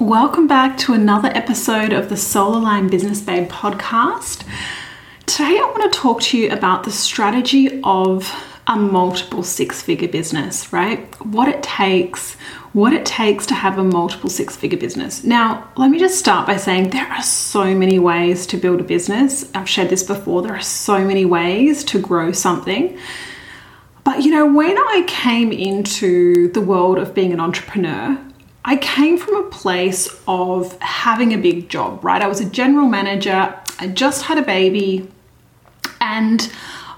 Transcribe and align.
Welcome 0.00 0.46
back 0.46 0.78
to 0.78 0.94
another 0.94 1.28
episode 1.34 1.92
of 1.92 2.08
the 2.08 2.16
Soul 2.16 2.56
Aligned 2.56 2.90
Business 2.90 3.20
Babe 3.20 3.50
podcast. 3.50 4.46
Today, 5.26 5.58
I 5.58 5.74
want 5.76 5.92
to 5.92 5.98
talk 5.98 6.22
to 6.22 6.38
you 6.38 6.50
about 6.50 6.84
the 6.84 6.90
strategy 6.90 7.82
of 7.84 8.32
a 8.66 8.76
multiple 8.76 9.42
six 9.42 9.82
figure 9.82 10.08
business, 10.08 10.72
right? 10.72 11.00
What 11.22 11.48
it 11.48 11.62
takes, 11.62 12.36
what 12.72 12.94
it 12.94 13.04
takes 13.04 13.44
to 13.48 13.54
have 13.54 13.76
a 13.76 13.84
multiple 13.84 14.30
six 14.30 14.56
figure 14.56 14.78
business. 14.78 15.22
Now, 15.22 15.70
let 15.76 15.90
me 15.90 15.98
just 15.98 16.18
start 16.18 16.46
by 16.46 16.56
saying 16.56 16.88
there 16.88 17.06
are 17.06 17.22
so 17.22 17.74
many 17.74 17.98
ways 17.98 18.46
to 18.46 18.56
build 18.56 18.80
a 18.80 18.84
business. 18.84 19.50
I've 19.54 19.68
shared 19.68 19.90
this 19.90 20.02
before, 20.02 20.40
there 20.40 20.56
are 20.56 20.62
so 20.62 21.04
many 21.04 21.26
ways 21.26 21.84
to 21.84 22.00
grow 22.00 22.32
something. 22.32 22.98
But 24.02 24.22
you 24.22 24.30
know, 24.30 24.50
when 24.50 24.78
I 24.78 25.04
came 25.06 25.52
into 25.52 26.50
the 26.52 26.62
world 26.62 26.96
of 26.96 27.14
being 27.14 27.34
an 27.34 27.40
entrepreneur, 27.40 28.18
I 28.64 28.76
came 28.76 29.16
from 29.16 29.36
a 29.36 29.48
place 29.48 30.20
of 30.28 30.78
having 30.80 31.32
a 31.32 31.38
big 31.38 31.68
job, 31.68 32.04
right? 32.04 32.20
I 32.20 32.28
was 32.28 32.40
a 32.40 32.48
general 32.48 32.88
manager, 32.88 33.54
I 33.78 33.88
just 33.88 34.24
had 34.24 34.36
a 34.36 34.42
baby, 34.42 35.08
and 36.00 36.52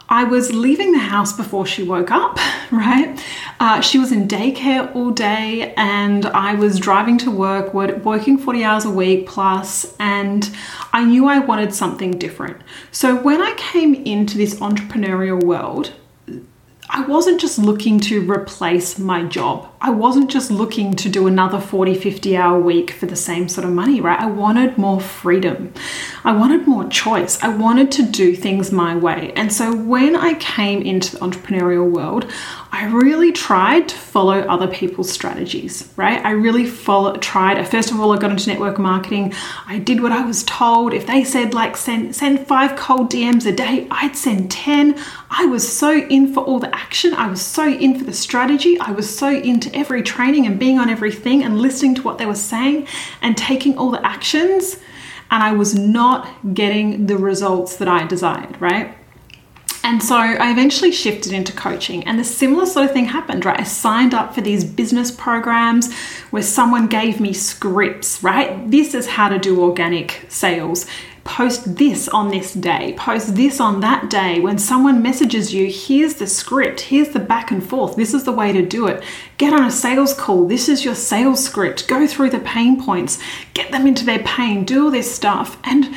I 0.08 0.24
was 0.24 0.52
leaving 0.52 0.92
the 0.92 0.98
house 0.98 1.32
before 1.32 1.64
she 1.64 1.84
woke 1.84 2.10
up, 2.10 2.38
right? 2.72 3.18
Uh, 3.60 3.80
she 3.80 3.98
was 3.98 4.10
in 4.10 4.26
daycare 4.26 4.94
all 4.94 5.10
day, 5.10 5.72
and 5.76 6.26
I 6.26 6.54
was 6.54 6.80
driving 6.80 7.16
to 7.18 7.30
work, 7.30 7.72
working 7.72 8.36
40 8.36 8.64
hours 8.64 8.84
a 8.84 8.90
week 8.90 9.28
plus, 9.28 9.94
and 10.00 10.50
I 10.92 11.04
knew 11.04 11.26
I 11.26 11.38
wanted 11.38 11.72
something 11.72 12.10
different. 12.10 12.60
So 12.90 13.16
when 13.22 13.40
I 13.40 13.54
came 13.56 13.94
into 13.94 14.36
this 14.36 14.56
entrepreneurial 14.56 15.42
world, 15.42 15.92
I 16.90 17.02
wasn't 17.06 17.40
just 17.40 17.58
looking 17.58 18.00
to 18.00 18.30
replace 18.30 18.98
my 18.98 19.24
job. 19.24 19.71
I 19.84 19.90
wasn't 19.90 20.30
just 20.30 20.48
looking 20.48 20.94
to 20.94 21.08
do 21.08 21.26
another 21.26 21.60
40, 21.60 21.96
50 21.96 22.36
hour 22.36 22.56
week 22.56 22.92
for 22.92 23.06
the 23.06 23.16
same 23.16 23.48
sort 23.48 23.66
of 23.66 23.72
money, 23.72 24.00
right? 24.00 24.20
I 24.20 24.26
wanted 24.26 24.78
more 24.78 25.00
freedom. 25.00 25.74
I 26.22 26.30
wanted 26.30 26.68
more 26.68 26.88
choice. 26.88 27.42
I 27.42 27.48
wanted 27.48 27.90
to 27.92 28.04
do 28.04 28.36
things 28.36 28.70
my 28.70 28.94
way. 28.94 29.32
And 29.34 29.52
so 29.52 29.74
when 29.74 30.14
I 30.14 30.34
came 30.34 30.82
into 30.82 31.16
the 31.16 31.18
entrepreneurial 31.18 31.90
world, 31.90 32.30
I 32.74 32.86
really 32.86 33.32
tried 33.32 33.88
to 33.88 33.96
follow 33.96 34.38
other 34.40 34.66
people's 34.66 35.10
strategies, 35.10 35.92
right? 35.96 36.24
I 36.24 36.30
really 36.30 36.64
follow, 36.64 37.16
tried. 37.16 37.62
First 37.68 37.90
of 37.90 38.00
all, 38.00 38.12
I 38.12 38.18
got 38.18 38.30
into 38.30 38.48
network 38.48 38.78
marketing. 38.78 39.34
I 39.66 39.78
did 39.78 40.00
what 40.00 40.10
I 40.10 40.24
was 40.24 40.42
told. 40.44 40.94
If 40.94 41.06
they 41.06 41.22
said 41.22 41.52
like 41.52 41.76
send 41.76 42.16
send 42.16 42.46
five 42.46 42.76
cold 42.76 43.10
DMs 43.10 43.44
a 43.44 43.52
day, 43.52 43.86
I'd 43.90 44.16
send 44.16 44.50
ten. 44.50 44.98
I 45.28 45.44
was 45.44 45.70
so 45.70 45.98
in 45.98 46.32
for 46.32 46.40
all 46.40 46.58
the 46.58 46.74
action. 46.74 47.12
I 47.12 47.28
was 47.28 47.42
so 47.42 47.68
in 47.68 47.98
for 47.98 48.04
the 48.04 48.12
strategy. 48.14 48.78
I 48.80 48.92
was 48.92 49.18
so 49.18 49.28
into 49.28 49.71
every 49.74 50.02
training 50.02 50.46
and 50.46 50.58
being 50.58 50.78
on 50.78 50.88
everything 50.88 51.42
and 51.42 51.60
listening 51.60 51.94
to 51.96 52.02
what 52.02 52.18
they 52.18 52.26
were 52.26 52.34
saying 52.34 52.86
and 53.20 53.36
taking 53.36 53.76
all 53.78 53.90
the 53.90 54.04
actions. 54.06 54.76
And 55.30 55.42
I 55.42 55.52
was 55.52 55.74
not 55.78 56.28
getting 56.54 57.06
the 57.06 57.16
results 57.16 57.76
that 57.76 57.88
I 57.88 58.06
desired, 58.06 58.60
right? 58.60 58.96
And 59.84 60.00
so 60.00 60.14
I 60.14 60.52
eventually 60.52 60.92
shifted 60.92 61.32
into 61.32 61.52
coaching, 61.52 62.04
and 62.04 62.16
the 62.16 62.24
similar 62.24 62.66
sort 62.66 62.86
of 62.86 62.92
thing 62.92 63.06
happened, 63.06 63.44
right? 63.44 63.58
I 63.58 63.64
signed 63.64 64.14
up 64.14 64.32
for 64.32 64.40
these 64.40 64.62
business 64.64 65.10
programs 65.10 65.92
where 66.30 66.42
someone 66.42 66.86
gave 66.86 67.18
me 67.18 67.32
scripts, 67.32 68.22
right? 68.22 68.70
This 68.70 68.94
is 68.94 69.08
how 69.08 69.28
to 69.28 69.40
do 69.40 69.60
organic 69.60 70.24
sales. 70.28 70.86
Post 71.24 71.76
this 71.76 72.08
on 72.08 72.30
this 72.30 72.52
day, 72.52 72.94
post 72.98 73.36
this 73.36 73.60
on 73.60 73.80
that 73.80 74.10
day. 74.10 74.40
When 74.40 74.58
someone 74.58 75.02
messages 75.02 75.54
you, 75.54 75.70
here's 75.70 76.14
the 76.14 76.26
script, 76.26 76.80
here's 76.80 77.10
the 77.10 77.20
back 77.20 77.50
and 77.50 77.62
forth, 77.62 77.94
this 77.94 78.12
is 78.12 78.24
the 78.24 78.32
way 78.32 78.52
to 78.52 78.60
do 78.60 78.88
it. 78.88 79.04
Get 79.38 79.52
on 79.52 79.64
a 79.64 79.70
sales 79.70 80.14
call, 80.14 80.48
this 80.48 80.68
is 80.68 80.84
your 80.84 80.96
sales 80.96 81.44
script. 81.44 81.86
Go 81.86 82.06
through 82.06 82.30
the 82.30 82.40
pain 82.40 82.82
points, 82.82 83.20
get 83.54 83.70
them 83.70 83.86
into 83.86 84.04
their 84.04 84.18
pain, 84.20 84.64
do 84.64 84.84
all 84.84 84.90
this 84.90 85.14
stuff. 85.14 85.58
And 85.62 85.94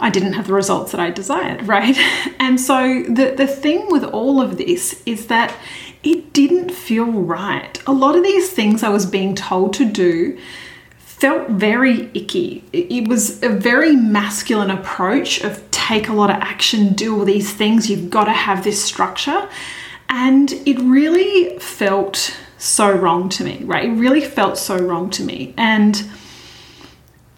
I 0.00 0.10
didn't 0.10 0.34
have 0.34 0.48
the 0.48 0.52
results 0.52 0.92
that 0.92 1.00
I 1.00 1.10
desired, 1.10 1.62
right? 1.66 1.96
And 2.38 2.60
so 2.60 3.04
the, 3.04 3.34
the 3.36 3.46
thing 3.46 3.86
with 3.90 4.04
all 4.04 4.42
of 4.42 4.58
this 4.58 5.02
is 5.06 5.28
that 5.28 5.54
it 6.02 6.32
didn't 6.32 6.72
feel 6.72 7.06
right. 7.06 7.82
A 7.86 7.92
lot 7.92 8.16
of 8.16 8.22
these 8.24 8.50
things 8.50 8.82
I 8.82 8.88
was 8.88 9.06
being 9.06 9.34
told 9.34 9.72
to 9.74 9.84
do 9.84 10.38
felt 11.22 11.48
very 11.50 12.10
icky. 12.14 12.64
It 12.72 13.06
was 13.06 13.40
a 13.44 13.48
very 13.48 13.94
masculine 13.94 14.72
approach 14.72 15.40
of 15.44 15.62
take 15.70 16.08
a 16.08 16.12
lot 16.12 16.30
of 16.30 16.36
action, 16.38 16.94
do 16.94 17.16
all 17.16 17.24
these 17.24 17.52
things, 17.52 17.88
you've 17.88 18.10
got 18.10 18.24
to 18.24 18.32
have 18.32 18.64
this 18.64 18.84
structure. 18.84 19.48
And 20.08 20.50
it 20.66 20.80
really 20.80 21.56
felt 21.60 22.36
so 22.58 22.90
wrong 22.90 23.28
to 23.28 23.44
me, 23.44 23.62
right? 23.62 23.84
It 23.84 23.92
really 23.92 24.20
felt 24.20 24.58
so 24.58 24.76
wrong 24.76 25.10
to 25.10 25.22
me. 25.22 25.54
And 25.56 26.10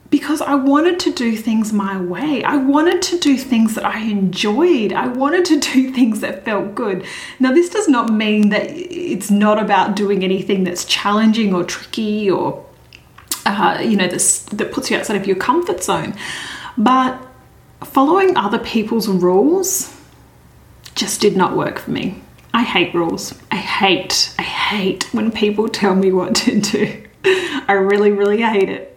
because 0.09 0.41
I 0.41 0.55
wanted 0.55 0.99
to 1.01 1.13
do 1.13 1.37
things 1.37 1.71
my 1.71 2.01
way. 2.01 2.43
I 2.43 2.57
wanted 2.57 3.03
to 3.03 3.19
do 3.19 3.37
things 3.37 3.75
that 3.75 3.85
I 3.85 3.99
enjoyed. 3.99 4.95
I 4.95 5.09
wanted 5.09 5.45
to 5.47 5.61
do 5.73 5.93
things 5.93 6.21
that 6.21 6.47
felt 6.47 6.75
good. 6.75 7.05
Now, 7.39 7.53
this 7.53 7.69
does 7.69 7.89
not 7.89 8.11
mean 8.11 8.49
that 8.49 8.67
it's 8.71 9.31
not 9.31 9.63
about 9.63 9.95
doing 9.95 10.25
anything 10.25 10.65
that's 10.65 10.87
challenging 10.87 11.53
or 11.53 11.65
tricky 11.65 12.31
or, 12.31 12.65
uh, 13.47 13.79
you 13.83 13.97
know, 13.97 14.09
this, 14.09 14.41
that 14.45 14.73
puts 14.73 14.91
you 14.91 14.97
outside 14.97 15.17
of 15.17 15.27
your 15.27 15.37
comfort 15.37 15.83
zone. 15.83 16.15
But 16.77 17.21
following 17.85 18.37
other 18.37 18.59
people's 18.59 19.09
rules 19.09 19.95
just 20.95 21.21
did 21.21 21.37
not 21.37 21.57
work 21.57 21.79
for 21.79 21.91
me. 21.91 22.23
I 22.53 22.63
hate 22.63 22.95
rules. 22.95 23.35
I 23.51 23.57
hate, 23.57 24.33
I 24.39 24.43
hate 24.43 25.13
when 25.13 25.33
people 25.33 25.69
tell 25.69 25.95
me 25.95 26.13
what 26.13 26.35
to 26.37 26.61
do. 26.61 27.05
I 27.67 27.73
really, 27.73 28.13
really 28.13 28.43
hate 28.43 28.69
it. 28.69 28.95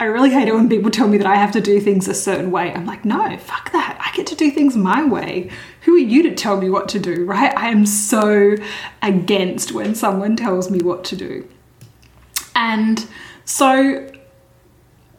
I 0.00 0.04
really 0.04 0.30
hate 0.30 0.48
it 0.48 0.54
when 0.54 0.68
people 0.68 0.90
tell 0.90 1.08
me 1.08 1.18
that 1.18 1.26
I 1.26 1.36
have 1.36 1.52
to 1.52 1.60
do 1.60 1.80
things 1.80 2.08
a 2.08 2.14
certain 2.14 2.50
way. 2.50 2.72
I'm 2.72 2.86
like, 2.86 3.04
no, 3.04 3.36
fuck 3.38 3.72
that. 3.72 3.98
I 4.00 4.14
get 4.16 4.26
to 4.28 4.34
do 4.34 4.50
things 4.50 4.76
my 4.76 5.04
way. 5.04 5.50
Who 5.82 5.94
are 5.94 5.98
you 5.98 6.22
to 6.24 6.34
tell 6.34 6.56
me 6.60 6.68
what 6.68 6.88
to 6.90 6.98
do, 6.98 7.24
right? 7.24 7.56
I 7.56 7.68
am 7.68 7.86
so 7.86 8.56
against 9.02 9.72
when 9.72 9.94
someone 9.94 10.36
tells 10.36 10.70
me 10.70 10.80
what 10.80 11.04
to 11.04 11.16
do. 11.16 11.48
And 12.54 13.06
so, 13.50 14.06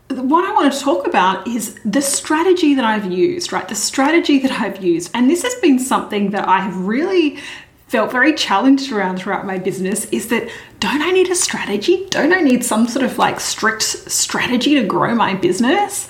what 0.09 0.45
I 0.45 0.53
want 0.53 0.71
to 0.71 0.79
talk 0.79 1.05
about 1.05 1.45
is 1.47 1.77
the 1.83 2.01
strategy 2.01 2.73
that 2.75 2.85
I've 2.85 3.11
used, 3.11 3.51
right? 3.51 3.67
The 3.67 3.75
strategy 3.75 4.39
that 4.39 4.51
I've 4.53 4.81
used. 4.81 5.11
And 5.13 5.29
this 5.29 5.43
has 5.43 5.53
been 5.55 5.79
something 5.79 6.31
that 6.31 6.47
I 6.47 6.61
have 6.61 6.77
really 6.77 7.39
felt 7.87 8.09
very 8.09 8.33
challenged 8.33 8.89
around 8.89 9.17
throughout 9.17 9.45
my 9.45 9.57
business 9.57 10.05
is 10.11 10.29
that 10.29 10.49
don't 10.79 11.01
I 11.01 11.11
need 11.11 11.29
a 11.29 11.35
strategy? 11.35 12.07
Don't 12.09 12.31
I 12.31 12.39
need 12.39 12.63
some 12.63 12.87
sort 12.87 13.03
of 13.03 13.17
like 13.17 13.41
strict 13.41 13.83
strategy 13.83 14.75
to 14.75 14.83
grow 14.85 15.13
my 15.13 15.33
business? 15.33 16.07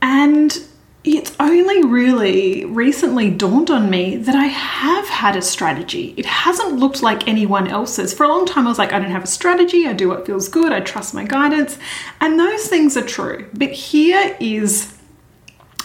And 0.00 0.56
it's 1.04 1.34
only 1.40 1.84
really 1.84 2.64
recently 2.64 3.28
dawned 3.28 3.70
on 3.70 3.90
me 3.90 4.16
that 4.16 4.36
I 4.36 4.44
have 4.44 5.08
had 5.08 5.34
a 5.34 5.42
strategy. 5.42 6.14
It 6.16 6.26
hasn't 6.26 6.76
looked 6.76 7.02
like 7.02 7.26
anyone 7.26 7.66
else's. 7.66 8.14
For 8.14 8.24
a 8.24 8.28
long 8.28 8.46
time, 8.46 8.66
I 8.66 8.70
was 8.70 8.78
like, 8.78 8.92
I 8.92 9.00
don't 9.00 9.10
have 9.10 9.24
a 9.24 9.28
strategy. 9.28 9.86
I 9.86 9.94
do 9.94 10.08
what 10.08 10.26
feels 10.26 10.48
good. 10.48 10.72
I 10.72 10.80
trust 10.80 11.12
my 11.12 11.24
guidance. 11.24 11.76
And 12.20 12.38
those 12.38 12.68
things 12.68 12.96
are 12.96 13.04
true. 13.04 13.48
But 13.52 13.72
here 13.72 14.36
is 14.38 14.96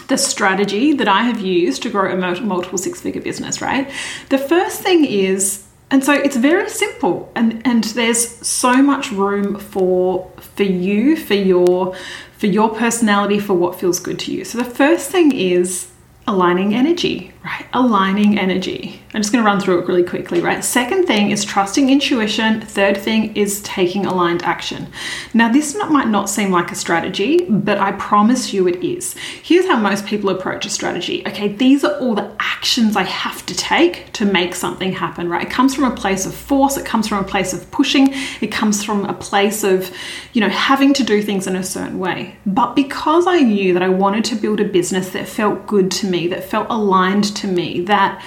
the 0.08 0.18
strategy 0.18 0.94
that 0.94 1.08
I 1.08 1.24
have 1.24 1.40
used 1.40 1.82
to 1.84 1.90
grow 1.90 2.12
a 2.12 2.16
multiple 2.42 2.78
six 2.78 3.02
figure 3.02 3.22
business, 3.22 3.60
right? 3.60 3.92
The 4.30 4.38
first 4.38 4.82
thing 4.82 5.04
is 5.04 5.64
and 5.90 6.04
so 6.04 6.12
it's 6.12 6.36
very 6.36 6.70
simple 6.70 7.32
and 7.34 7.66
and 7.66 7.84
there's 7.86 8.46
so 8.46 8.82
much 8.84 9.10
room 9.12 9.58
for 9.58 10.30
for 10.38 10.64
you 10.64 11.16
for 11.16 11.34
your 11.34 11.96
for 12.38 12.48
your 12.48 12.70
personality 12.70 13.40
for 13.40 13.54
what 13.54 13.80
feels 13.80 14.00
good 14.00 14.20
to 14.20 14.32
you. 14.32 14.46
So 14.46 14.58
the 14.58 14.66
first 14.66 15.10
thing 15.10 15.32
is 15.34 15.92
aligning 16.28 16.76
energy, 16.76 17.34
right? 17.48 17.66
Aligning 17.72 18.38
energy. 18.38 19.00
I'm 19.14 19.22
just 19.22 19.32
going 19.32 19.42
to 19.42 19.48
run 19.48 19.62
through 19.62 19.80
it 19.80 19.88
really 19.88 20.04
quickly, 20.04 20.42
right? 20.42 20.62
Second 20.62 21.06
thing 21.06 21.32
is 21.32 21.46
trusting 21.46 21.90
intuition. 21.90 22.60
Third 22.60 22.98
thing 22.98 23.34
is 23.38 23.62
taking 23.62 24.06
aligned 24.06 24.44
action. 24.44 24.88
Now, 25.34 25.50
this 25.50 25.74
might 25.90 26.10
not 26.10 26.30
seem 26.30 26.52
like 26.52 26.74
a 26.74 26.76
strategy, 26.76 27.46
but 27.48 27.78
I 27.78 27.94
promise 27.94 28.54
you 28.54 28.68
it 28.68 28.84
is. 28.84 29.16
Here's 29.42 29.66
how 29.66 29.80
most 29.80 30.06
people 30.06 30.30
approach 30.30 30.66
a 30.66 30.70
strategy. 30.70 31.26
Okay, 31.26 31.48
these 31.48 31.86
are 31.86 31.98
all 32.00 32.16
the 32.16 32.30
actions 32.40 32.98
I 32.98 33.04
have 33.04 33.46
to 33.46 33.56
take 33.56 34.12
to 34.14 34.26
make 34.26 34.54
something 34.54 34.92
happen, 34.92 35.30
right? 35.30 35.48
It 35.48 35.50
comes 35.50 35.74
from 35.74 35.86
a 35.86 35.96
place 35.96 36.26
of 36.26 36.36
force, 36.36 36.76
it 36.76 36.86
comes 36.86 37.08
from 37.08 37.24
a 37.24 37.28
place 37.28 37.54
of 37.54 37.72
pushing, 37.72 38.10
it 38.42 38.52
comes 38.52 38.84
from 38.84 39.06
a 39.06 39.14
place 39.14 39.64
of, 39.64 39.90
you 40.34 40.42
know, 40.42 40.50
having 40.50 40.94
to 40.96 41.04
do 41.04 41.22
things 41.22 41.48
in 41.48 41.56
a 41.56 41.64
certain 41.64 41.98
way. 41.98 42.36
But 42.46 42.76
because 42.76 43.26
I 43.26 43.40
knew 43.40 43.74
that 43.74 43.84
I 43.84 43.90
wanted 43.90 44.26
to 44.26 44.36
build 44.36 44.60
a 44.60 44.66
business 44.66 45.12
that 45.12 45.30
felt 45.30 45.66
good 45.66 45.90
to 45.92 46.08
me, 46.08 46.28
that 46.28 46.44
felt 46.44 46.68
aligned 46.70 47.37
to 47.38 47.48
me, 47.48 47.82
that 47.82 48.22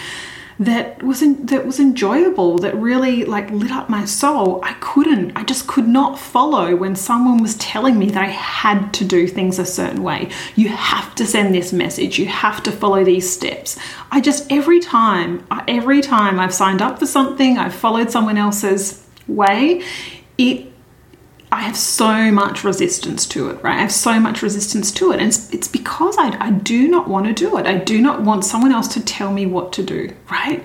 that 0.60 1.02
was 1.02 1.22
in, 1.22 1.46
that 1.46 1.64
was 1.64 1.80
enjoyable, 1.80 2.58
that 2.58 2.76
really 2.76 3.24
like 3.24 3.50
lit 3.50 3.70
up 3.70 3.88
my 3.88 4.04
soul. 4.04 4.60
I 4.62 4.74
couldn't, 4.74 5.32
I 5.34 5.42
just 5.42 5.66
could 5.66 5.88
not 5.88 6.18
follow 6.18 6.76
when 6.76 6.94
someone 6.94 7.40
was 7.40 7.54
telling 7.56 7.98
me 7.98 8.10
that 8.10 8.22
I 8.22 8.28
had 8.28 8.92
to 8.94 9.04
do 9.06 9.26
things 9.26 9.58
a 9.58 9.64
certain 9.64 10.02
way. 10.02 10.28
You 10.56 10.68
have 10.68 11.14
to 11.14 11.26
send 11.26 11.54
this 11.54 11.72
message. 11.72 12.18
You 12.18 12.26
have 12.26 12.62
to 12.64 12.72
follow 12.72 13.02
these 13.04 13.32
steps. 13.32 13.78
I 14.12 14.20
just 14.20 14.52
every 14.52 14.80
time, 14.80 15.46
every 15.66 16.02
time 16.02 16.38
I've 16.38 16.54
signed 16.54 16.82
up 16.82 16.98
for 16.98 17.06
something, 17.06 17.56
I've 17.56 17.74
followed 17.74 18.10
someone 18.10 18.36
else's 18.36 19.02
way, 19.26 19.82
it 20.36 20.66
I 21.52 21.62
have 21.62 21.76
so 21.76 22.30
much 22.30 22.62
resistance 22.62 23.26
to 23.26 23.50
it, 23.50 23.62
right? 23.62 23.76
I 23.76 23.80
have 23.80 23.92
so 23.92 24.20
much 24.20 24.40
resistance 24.40 24.92
to 24.92 25.10
it. 25.10 25.18
And 25.18 25.28
it's, 25.28 25.52
it's 25.52 25.68
because 25.68 26.16
I, 26.16 26.36
I 26.38 26.50
do 26.52 26.86
not 26.86 27.08
want 27.08 27.26
to 27.26 27.32
do 27.32 27.56
it. 27.58 27.66
I 27.66 27.76
do 27.76 28.00
not 28.00 28.22
want 28.22 28.44
someone 28.44 28.72
else 28.72 28.86
to 28.88 29.04
tell 29.04 29.32
me 29.32 29.46
what 29.46 29.72
to 29.74 29.82
do, 29.82 30.14
right? 30.30 30.64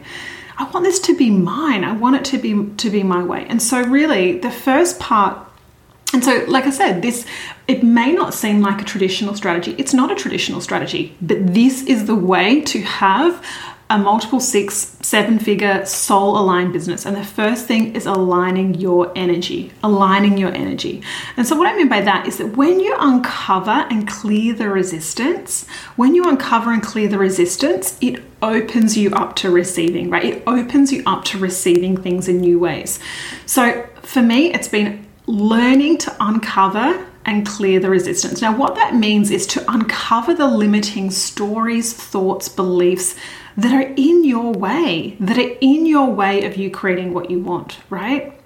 I 0.58 0.70
want 0.70 0.86
this 0.86 1.00
to 1.00 1.18
be 1.18 1.30
mine. 1.32 1.84
I 1.84 1.94
want 1.94 2.16
it 2.16 2.26
to 2.26 2.38
be 2.38 2.70
to 2.78 2.90
be 2.90 3.04
my 3.04 3.24
way. 3.24 3.46
And 3.50 3.62
so 3.62 3.82
really 3.82 4.40
the 4.40 4.52
first 4.52 5.00
part 5.00 5.40
and 6.14 6.24
so 6.24 6.46
like 6.48 6.66
I 6.66 6.70
said, 6.70 7.02
this 7.02 7.26
it 7.68 7.84
may 7.84 8.14
not 8.14 8.34
seem 8.34 8.62
like 8.62 8.82
a 8.82 8.86
traditional 8.86 9.36
strategy. 9.36 9.76
It's 9.78 9.94
not 9.94 10.12
a 10.12 10.16
traditional 10.16 10.62
strategy, 10.62 11.18
but 11.22 11.54
this 11.54 11.84
is 11.84 12.06
the 12.06 12.16
way 12.16 12.62
to 12.62 12.82
have 12.84 13.46
a 13.90 14.00
multiple 14.00 14.40
six, 14.40 14.98
seven 15.04 15.38
figure 15.38 15.86
soul 15.86 16.40
aligned 16.40 16.74
business. 16.74 17.06
And 17.06 17.16
the 17.16 17.24
first 17.24 17.68
thing 17.68 17.96
is 17.96 18.08
aligning 18.08 18.74
your 18.74 19.12
energy, 19.16 19.72
aligning 19.84 20.38
your 20.38 20.52
energy. 20.52 21.04
And 21.38 21.48
so, 21.48 21.56
what 21.56 21.68
I 21.72 21.78
mean 21.78 21.88
by 21.88 22.02
that 22.02 22.28
is 22.28 22.38
that 22.40 22.58
when 22.58 22.80
you 22.80 22.96
uncover 22.98 23.86
and 23.92 24.08
clear 24.08 24.54
the 24.54 24.70
resistance, 24.70 25.68
when 25.98 26.16
you 26.16 26.28
uncover 26.28 26.74
and 26.74 26.82
clear 26.82 27.08
the 27.08 27.20
resistance, 27.20 27.96
it 28.02 28.24
opens 28.42 28.98
you 28.98 29.12
up 29.12 29.36
to 29.38 29.52
receiving, 29.52 30.10
right? 30.10 30.26
It 30.26 30.44
opens 30.48 30.92
you 30.92 31.04
up 31.06 31.24
to 31.26 31.38
receiving 31.38 31.96
things 31.96 32.28
in 32.28 32.42
new 32.42 32.58
ways. 32.58 33.00
So, 33.46 33.88
for 34.02 34.24
me, 34.24 34.52
it's 34.52 34.68
been 34.68 35.06
learning 35.28 36.00
to 36.00 36.16
uncover 36.20 37.06
and 37.26 37.46
clear 37.46 37.80
the 37.80 37.90
resistance. 37.90 38.42
Now, 38.42 38.56
what 38.56 38.76
that 38.76 38.96
means 38.96 39.32
is 39.32 39.48
to 39.48 39.72
uncover 39.72 40.34
the 40.34 40.48
limiting 40.48 41.10
stories, 41.10 41.92
thoughts, 41.92 42.48
beliefs 42.48 43.16
that 43.58 43.74
are 43.74 43.94
in 43.96 44.24
your 44.24 44.52
way, 44.52 45.16
that 45.20 45.38
are 45.38 45.56
in 45.62 45.86
your 45.86 46.10
way 46.12 46.44
of 46.46 46.58
you 46.58 46.70
creating 46.70 47.14
what 47.14 47.32
you 47.32 47.40
want, 47.40 47.80
right? 47.90 48.40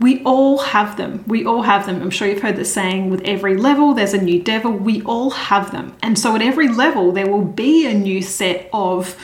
We 0.00 0.22
all 0.24 0.58
have 0.58 0.96
them. 0.96 1.24
We 1.26 1.44
all 1.44 1.62
have 1.62 1.86
them. 1.86 2.00
I'm 2.00 2.10
sure 2.10 2.28
you've 2.28 2.42
heard 2.42 2.56
the 2.56 2.64
saying 2.64 3.10
with 3.10 3.20
every 3.22 3.56
level, 3.56 3.94
there's 3.94 4.14
a 4.14 4.22
new 4.22 4.40
devil. 4.40 4.70
We 4.70 5.02
all 5.02 5.30
have 5.30 5.72
them. 5.72 5.96
And 6.02 6.18
so 6.18 6.36
at 6.36 6.42
every 6.42 6.68
level, 6.68 7.10
there 7.10 7.30
will 7.30 7.44
be 7.44 7.86
a 7.86 7.94
new 7.94 8.22
set 8.22 8.70
of 8.72 9.16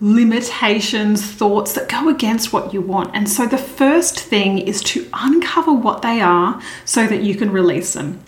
limitations, 0.00 1.24
thoughts 1.24 1.72
that 1.74 1.88
go 1.88 2.08
against 2.08 2.52
what 2.52 2.74
you 2.74 2.80
want. 2.80 3.14
And 3.14 3.28
so 3.28 3.46
the 3.46 3.58
first 3.58 4.18
thing 4.18 4.58
is 4.58 4.82
to 4.82 5.08
uncover 5.12 5.72
what 5.72 6.02
they 6.02 6.20
are 6.20 6.60
so 6.84 7.06
that 7.06 7.22
you 7.22 7.34
can 7.34 7.50
release 7.50 7.92
them. 7.94 8.20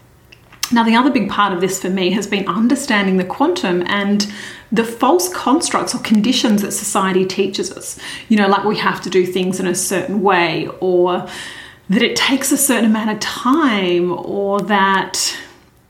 Now, 0.70 0.82
the 0.82 0.94
other 0.94 1.10
big 1.10 1.30
part 1.30 1.52
of 1.52 1.60
this 1.60 1.80
for 1.80 1.88
me 1.88 2.10
has 2.10 2.26
been 2.26 2.46
understanding 2.46 3.16
the 3.16 3.24
quantum 3.24 3.82
and 3.86 4.30
the 4.70 4.84
false 4.84 5.32
constructs 5.32 5.94
or 5.94 5.98
conditions 6.00 6.62
that 6.62 6.72
society 6.72 7.24
teaches 7.24 7.72
us. 7.72 7.98
You 8.28 8.36
know, 8.36 8.48
like 8.48 8.64
we 8.64 8.76
have 8.76 9.00
to 9.02 9.10
do 9.10 9.24
things 9.24 9.60
in 9.60 9.66
a 9.66 9.74
certain 9.74 10.22
way, 10.22 10.68
or 10.80 11.26
that 11.88 12.02
it 12.02 12.16
takes 12.16 12.52
a 12.52 12.58
certain 12.58 12.84
amount 12.84 13.10
of 13.10 13.20
time, 13.20 14.12
or 14.12 14.60
that 14.60 15.36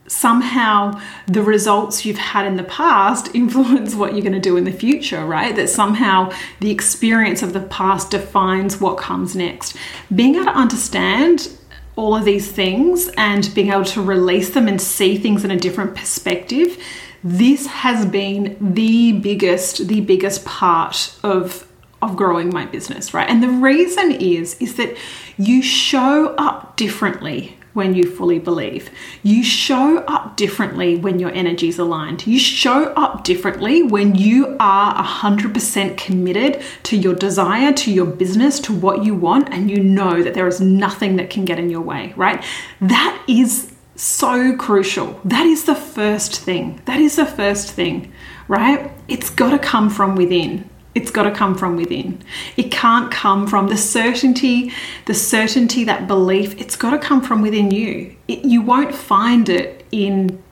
somehow 0.07 0.99
the 1.27 1.43
results 1.43 2.05
you've 2.05 2.17
had 2.17 2.47
in 2.47 2.55
the 2.55 2.63
past 2.63 3.29
influence 3.35 3.95
what 3.95 4.13
you're 4.13 4.21
going 4.21 4.33
to 4.33 4.39
do 4.39 4.57
in 4.57 4.63
the 4.63 4.71
future, 4.71 5.25
right? 5.25 5.55
That 5.55 5.69
somehow 5.69 6.31
the 6.61 6.71
experience 6.71 7.43
of 7.43 7.53
the 7.53 7.61
past 7.61 8.11
defines 8.11 8.79
what 8.79 8.97
comes 8.97 9.35
next. 9.35 9.75
Being 10.13 10.35
able 10.35 10.45
to 10.45 10.51
understand 10.51 11.49
all 11.95 12.15
of 12.15 12.25
these 12.25 12.51
things 12.51 13.09
and 13.17 13.53
being 13.53 13.71
able 13.71 13.85
to 13.85 14.01
release 14.01 14.51
them 14.51 14.67
and 14.67 14.81
see 14.81 15.17
things 15.17 15.43
in 15.43 15.51
a 15.51 15.57
different 15.57 15.95
perspective 15.95 16.77
this 17.23 17.67
has 17.67 18.05
been 18.05 18.55
the 18.73 19.13
biggest 19.13 19.87
the 19.87 20.01
biggest 20.01 20.45
part 20.45 21.13
of 21.23 21.67
of 22.01 22.15
growing 22.15 22.49
my 22.49 22.65
business 22.65 23.13
right? 23.13 23.29
And 23.29 23.43
the 23.43 23.49
reason 23.49 24.11
is 24.11 24.55
is 24.61 24.75
that 24.75 24.95
you 25.37 25.61
show 25.61 26.33
up 26.37 26.77
differently 26.77 27.57
when 27.79 27.95
you 27.95 28.03
fully 28.03 28.39
believe. 28.39 28.89
You 29.23 29.41
show 29.41 29.99
up 29.99 30.35
differently 30.35 30.97
when 30.97 31.17
your 31.17 31.31
energy 31.31 31.69
is 31.69 31.79
aligned. 31.79 32.27
You 32.27 32.37
show 32.37 32.91
up 33.05 33.23
differently 33.23 33.83
when 33.83 34.15
you 34.15 34.57
are 34.59 35.01
100% 35.01 35.95
committed 35.95 36.61
to 36.83 36.97
your 36.97 37.15
desire, 37.15 37.71
to 37.71 37.89
your 37.89 38.05
business, 38.05 38.59
to 38.59 38.73
what 38.73 39.05
you 39.05 39.15
want, 39.15 39.47
and 39.53 39.71
you 39.71 39.81
know 39.81 40.21
that 40.21 40.33
there 40.33 40.45
is 40.45 40.59
nothing 40.59 41.15
that 41.15 41.29
can 41.29 41.45
get 41.45 41.57
in 41.57 41.69
your 41.69 41.79
way, 41.79 42.13
right? 42.17 42.43
That 42.81 43.23
is 43.29 43.71
so 43.95 44.57
crucial. 44.57 45.17
That 45.23 45.45
is 45.45 45.63
the 45.63 45.75
first 45.75 46.35
thing. 46.35 46.81
That 46.83 46.99
is 46.99 47.15
the 47.15 47.25
first 47.25 47.71
thing, 47.71 48.11
right? 48.49 48.91
It's 49.07 49.29
got 49.29 49.51
to 49.51 49.59
come 49.59 49.89
from 49.89 50.17
within. 50.17 50.69
It's 50.99 51.11
got 51.11 51.23
to 51.23 51.31
come 51.31 51.55
from 51.55 51.77
within. 51.77 52.21
It 52.57 52.71
can't 52.71 53.09
come 53.09 53.47
from 53.47 53.69
the 53.69 53.77
certainty, 53.77 54.73
the 55.05 55.13
certainty, 55.13 55.85
that 55.85 56.07
belief. 56.07 56.59
It's 56.59 56.75
got 56.75 56.91
to 56.91 56.99
come 56.99 57.21
from 57.21 57.41
within 57.41 57.71
you. 57.71 58.15
It, 58.27 58.43
you 58.43 58.61
won't 58.61 58.93
find 58.93 59.47
it 59.47 59.85
in 59.91 60.43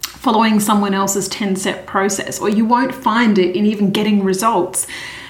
following 0.00 0.58
someone 0.58 0.94
else's 0.94 1.28
10 1.28 1.54
step 1.54 1.86
process, 1.86 2.40
or 2.40 2.48
you 2.48 2.64
won't 2.64 2.94
find 2.94 3.38
it 3.38 3.54
in 3.54 3.66
even 3.66 3.90
getting 3.90 4.24
results 4.24 4.86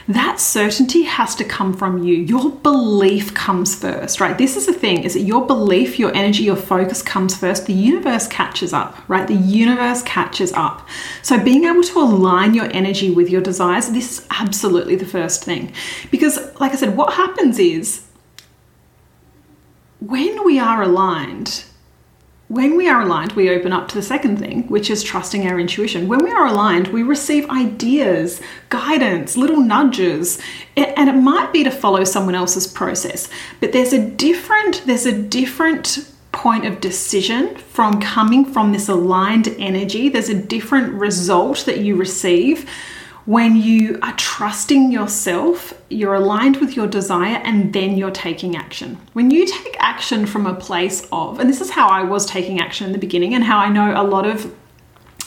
that 0.09 0.39
certainty 0.39 1.03
has 1.03 1.35
to 1.37 1.45
come 1.45 1.73
from 1.73 2.03
you. 2.03 2.17
Your 2.17 2.51
belief 2.51 3.33
comes 3.33 3.75
first, 3.75 4.21
right? 4.21 4.37
This 4.37 4.57
is 4.57 4.67
the 4.67 4.73
thing 4.73 5.03
is 5.03 5.15
that 5.15 5.21
your 5.21 5.47
belief, 5.47 5.99
your 5.99 6.15
energy, 6.15 6.43
your 6.43 6.57
focus 6.57 7.01
comes 7.03 7.37
first. 7.37 7.67
The 7.67 7.73
universe 7.73 8.29
catches 8.29 8.73
up, 8.73 8.97
right? 9.09 9.27
The 9.27 9.35
universe 9.35 10.03
catches 10.03 10.53
up. 10.53 10.87
So 11.23 11.43
being 11.43 11.65
able 11.65 11.83
to 11.83 11.99
align 12.01 12.53
your 12.53 12.71
energy 12.73 13.11
with 13.11 13.31
your 13.31 13.41
desires, 13.41 13.89
this 13.91 14.19
is 14.19 14.27
absolutely 14.31 14.97
the 14.97 15.07
first 15.07 15.43
thing. 15.43 15.73
Because 16.11 16.39
like 16.61 16.73
I 16.73 16.77
said, 16.77 16.97
what 16.97 17.15
happens 17.15 17.59
is 17.59 18.07
when 20.01 20.45
we 20.45 20.59
are 20.59 20.83
aligned, 20.83 21.65
when 22.49 22.77
we 22.77 22.89
are 22.89 23.03
aligned, 23.03 23.33
we 23.33 23.49
open 23.49 23.73
up 23.73 23.89
to 23.89 23.95
the 23.95 24.03
second 24.03 24.39
thing, 24.39 24.65
which 24.69 24.91
is 24.91 25.03
trusting 25.03 25.47
our 25.47 25.59
intuition. 25.59 26.09
When 26.09 26.23
we 26.23 26.31
are 26.31 26.47
aligned, 26.47 26.89
we 26.89 27.03
receive 27.03 27.49
ideas, 27.49 28.41
guidance, 28.69 29.37
little 29.37 29.61
nudges, 29.61 30.41
and 30.77 31.09
it 31.09 31.15
might 31.15 31.53
be 31.53 31.65
to 31.65 31.71
follow 31.71 32.05
someone 32.05 32.35
else's 32.35 32.67
process. 32.67 33.31
But 33.61 33.73
there's 33.73 33.95
a 33.95 34.11
different 34.11 34.83
there's 34.85 35.07
a 35.07 35.19
different 35.23 36.11
point 36.33 36.67
of 36.67 36.81
decision 36.81 37.57
from 37.57 38.01
coming 38.01 38.45
from 38.45 38.73
this 38.73 38.89
aligned 38.89 39.49
energy. 39.59 40.09
There's 40.11 40.29
a 40.29 40.35
different 40.35 40.93
result 40.95 41.65
that 41.65 41.79
you 41.79 41.97
receive 41.97 42.69
when 43.27 43.57
you 43.57 43.99
are 44.03 44.15
trusting 44.17 44.93
yourself, 44.93 45.73
you're 45.89 46.15
aligned 46.15 46.59
with 46.59 46.77
your 46.77 46.87
desire, 46.87 47.41
and 47.45 47.73
then 47.73 47.97
you're 47.97 48.11
taking 48.11 48.55
action. 48.55 48.99
When 49.15 49.31
you 49.31 49.47
take 49.47 49.77
action 49.79 50.27
from 50.27 50.47
a 50.47 50.55
place 50.55 51.07
of, 51.11 51.41
and 51.41 51.49
this 51.49 51.61
is 51.61 51.71
how 51.71 51.89
I 51.89 52.03
was 52.03 52.27
taking 52.27 52.61
action 52.61 52.87
in 52.87 52.93
the 52.93 52.99
beginning, 52.99 53.35
and 53.35 53.43
how 53.43 53.59
I 53.59 53.71
know 53.71 53.95
a 54.01 54.05
lot 54.05 54.27
of 54.27 54.55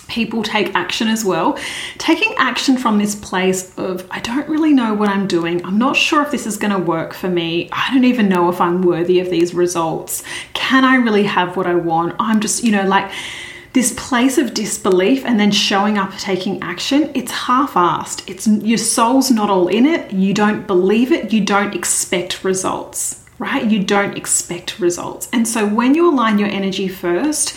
people 0.07 0.41
take 0.41 0.73
action 0.73 1.07
as 1.07 1.25
well. 1.25 1.57
Taking 1.97 2.33
action 2.37 2.77
from 2.77 2.97
this 2.97 3.13
place 3.13 3.77
of, 3.77 4.07
I 4.09 4.19
don't 4.21 4.47
really 4.47 4.73
know 4.73 4.93
what 4.93 5.09
I'm 5.09 5.27
doing. 5.27 5.65
I'm 5.65 5.77
not 5.77 5.95
sure 5.95 6.21
if 6.21 6.31
this 6.31 6.45
is 6.45 6.57
going 6.57 6.71
to 6.71 6.79
work 6.79 7.13
for 7.13 7.27
me. 7.27 7.67
I 7.71 7.89
don't 7.93 8.05
even 8.05 8.29
know 8.29 8.49
if 8.49 8.61
I'm 8.61 8.81
worthy 8.81 9.19
of 9.19 9.29
these 9.29 9.53
results. 9.53 10.23
Can 10.53 10.85
I 10.85 10.95
really 10.95 11.23
have 11.23 11.57
what 11.57 11.67
I 11.67 11.75
want? 11.75 12.15
I'm 12.19 12.39
just, 12.39 12.63
you 12.63 12.71
know, 12.71 12.87
like 12.87 13.11
this 13.73 13.93
place 13.97 14.37
of 14.37 14.53
disbelief 14.53 15.25
and 15.25 15.39
then 15.39 15.51
showing 15.51 15.97
up 15.97 16.11
taking 16.17 16.61
action 16.61 17.11
it's 17.13 17.31
half-assed 17.31 18.27
it's 18.27 18.47
your 18.47 18.77
soul's 18.77 19.31
not 19.31 19.49
all 19.49 19.67
in 19.67 19.85
it 19.85 20.11
you 20.11 20.33
don't 20.33 20.67
believe 20.67 21.11
it 21.11 21.31
you 21.31 21.43
don't 21.43 21.75
expect 21.75 22.43
results 22.43 23.23
right 23.39 23.69
you 23.69 23.83
don't 23.83 24.17
expect 24.17 24.79
results 24.79 25.29
and 25.31 25.47
so 25.47 25.67
when 25.67 25.93
you 25.93 26.09
align 26.09 26.39
your 26.39 26.49
energy 26.49 26.87
first 26.87 27.55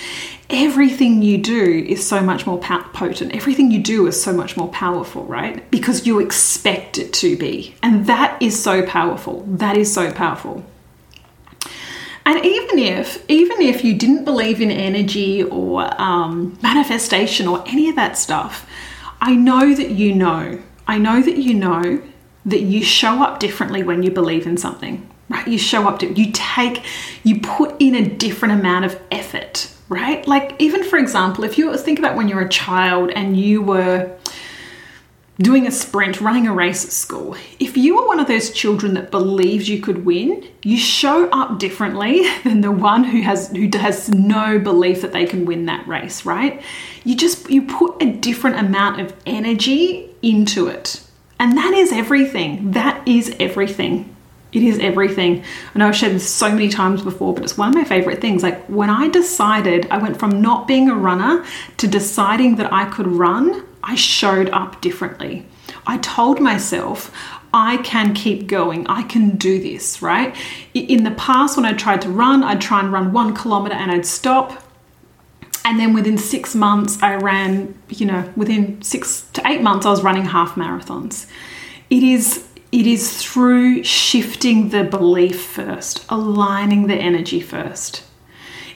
everything 0.51 1.23
you 1.23 1.39
do 1.39 1.85
is 1.87 2.07
so 2.07 2.21
much 2.21 2.47
more 2.47 2.59
potent. 2.59 3.35
Everything 3.35 3.71
you 3.71 3.81
do 3.81 4.07
is 4.07 4.21
so 4.21 4.33
much 4.33 4.57
more 4.57 4.69
powerful, 4.69 5.25
right? 5.25 5.69
Because 5.71 6.07
you 6.07 6.19
expect 6.19 6.99
it 6.99 7.13
to 7.15 7.37
be. 7.37 7.75
And 7.83 8.07
that 8.07 8.41
is 8.43 8.61
so 8.61 8.85
powerful. 8.85 9.45
That 9.47 9.77
is 9.77 9.93
so 9.93 10.13
powerful. 10.13 10.65
And 12.31 12.47
even 12.47 12.79
if, 12.79 13.29
even 13.29 13.61
if 13.61 13.83
you 13.83 13.93
didn't 13.93 14.25
believe 14.25 14.61
in 14.61 14.71
energy 14.71 15.43
or 15.43 16.01
um, 16.01 16.57
manifestation 16.63 17.49
or 17.49 17.65
any 17.67 17.89
of 17.89 17.97
that 17.97 18.17
stuff, 18.17 18.71
I 19.21 19.35
know 19.35 19.75
that 19.75 19.91
you 19.91 20.15
know. 20.15 20.63
I 20.87 20.99
know 20.99 21.21
that 21.21 21.39
you 21.39 21.55
know 21.55 22.01
that 22.45 22.61
you 22.61 22.85
show 22.85 23.21
up 23.21 23.41
differently 23.41 23.83
when 23.83 24.05
you 24.05 24.13
believe 24.13 24.47
in 24.47 24.57
something, 24.59 25.11
right? 25.29 25.49
You 25.49 25.59
show 25.59 25.89
up, 25.89 26.03
you 26.03 26.31
take, 26.31 26.85
you 27.25 27.41
put 27.41 27.75
in 27.81 27.97
a 27.97 28.09
different 28.09 28.55
amount 28.61 28.85
of 28.85 29.01
effort 29.11 29.75
right? 29.89 30.25
Like, 30.25 30.55
even 30.61 30.85
for 30.85 31.01
example, 31.01 31.43
if 31.43 31.59
you 31.59 31.77
think 31.77 31.99
about 31.99 32.15
when 32.15 32.29
you're 32.29 32.43
a 32.43 32.49
child 32.49 33.11
and 33.11 33.37
you 33.37 33.61
were 33.61 34.17
doing 35.41 35.67
a 35.67 35.71
sprint, 35.71 36.21
running 36.21 36.47
a 36.47 36.53
race 36.53 36.85
at 36.85 36.93
school, 36.93 37.35
if 37.59 37.77
you 37.77 37.99
are 37.99 38.07
one 38.07 38.21
of 38.21 38.27
those 38.27 38.51
children 38.51 38.95
that 38.95 39.11
believes 39.11 39.69
you 39.69 39.81
could 39.81 40.05
win, 40.05 40.47
you 40.63 40.77
show 40.77 41.29
up 41.31 41.59
differently 41.59 42.29
than 42.45 42.61
the 42.61 42.73
one 42.73 43.05
who 43.05 43.23
has 43.23 43.49
who 43.49 43.69
has 43.79 44.09
no 44.11 44.59
belief 44.59 45.03
that 45.03 45.13
they 45.13 45.27
can 45.27 45.45
win 45.45 45.67
that 45.67 45.87
race, 45.87 46.25
right? 46.25 46.63
You 47.05 47.17
just 47.17 47.49
you 47.51 47.63
put 47.63 48.03
a 48.03 48.13
different 48.13 48.59
amount 48.59 49.01
of 49.01 49.15
energy 49.27 50.11
into 50.23 50.69
it. 50.69 51.03
And 51.39 51.57
that 51.57 51.73
is 51.73 51.91
everything. 51.91 52.73
That 52.73 53.07
is 53.09 53.35
everything. 53.41 54.15
It 54.53 54.63
is 54.63 54.79
everything. 54.81 55.45
I 55.75 55.79
know 55.79 55.89
I've 55.89 55.97
shared 55.97 56.13
this 56.13 56.29
so 56.29 56.51
many 56.51 56.69
times 56.69 57.03
before, 57.03 57.33
but 57.33 57.45
it's 57.45 57.57
one 57.57 57.69
of 57.69 57.75
my 57.75 57.85
favorite 57.85 58.21
things. 58.21 58.43
Like 58.43 58.67
when 58.67 58.91
I 58.91 59.09
decided, 59.09 59.87
I 59.91 59.99
went 59.99 60.19
from 60.19 60.43
not 60.43 60.67
being 60.67 60.91
a 60.91 60.95
runner 60.95 61.45
to 61.79 61.87
deciding 61.87 62.57
that 62.57 62.73
I 62.73 62.85
could 62.87 63.07
run, 63.07 63.65
I 63.83 63.95
showed 63.95 64.51
up 64.51 64.81
differently. 64.81 65.47
I 65.87 65.99
told 65.99 66.41
myself, 66.41 67.13
I 67.53 67.79
can 67.79 68.15
keep 68.15 68.47
going. 68.47 68.87
I 68.87 69.03
can 69.03 69.37
do 69.37 69.61
this, 69.61 70.03
right? 70.03 70.37
In 70.75 71.05
the 71.05 71.11
past, 71.13 71.57
when 71.57 71.67
I 71.67 71.73
tried 71.73 72.03
to 72.03 72.09
run, 72.09 72.45
I'd 72.45 72.61
try 72.61 72.81
and 72.81 72.93
run 72.93 73.13
one 73.13 73.35
kilometer 73.35 73.75
and 73.75 73.91
I'd 73.91 74.07
stop. 74.07 74.63
And 75.65 75.79
then 75.79 75.93
within 75.93 76.17
six 76.17 76.55
months, 76.55 77.03
I 77.03 77.17
ran, 77.17 77.75
you 77.89 78.07
know, 78.07 78.33
within 78.37 78.81
six 78.83 79.29
to 79.33 79.43
eight 79.47 79.63
months, 79.63 79.85
I 79.85 79.91
was 79.91 80.03
running 80.03 80.25
half 80.25 80.55
marathons. 80.55 81.27
It 81.91 82.03
is 82.03 82.47
it 82.73 82.87
is 82.87 83.21
through 83.21 83.83
shifting 83.83 84.69
the 84.69 84.85
belief 84.85 85.41
first, 85.45 86.05
aligning 86.09 86.87
the 86.87 86.95
energy 86.95 87.41
first. 87.41 88.05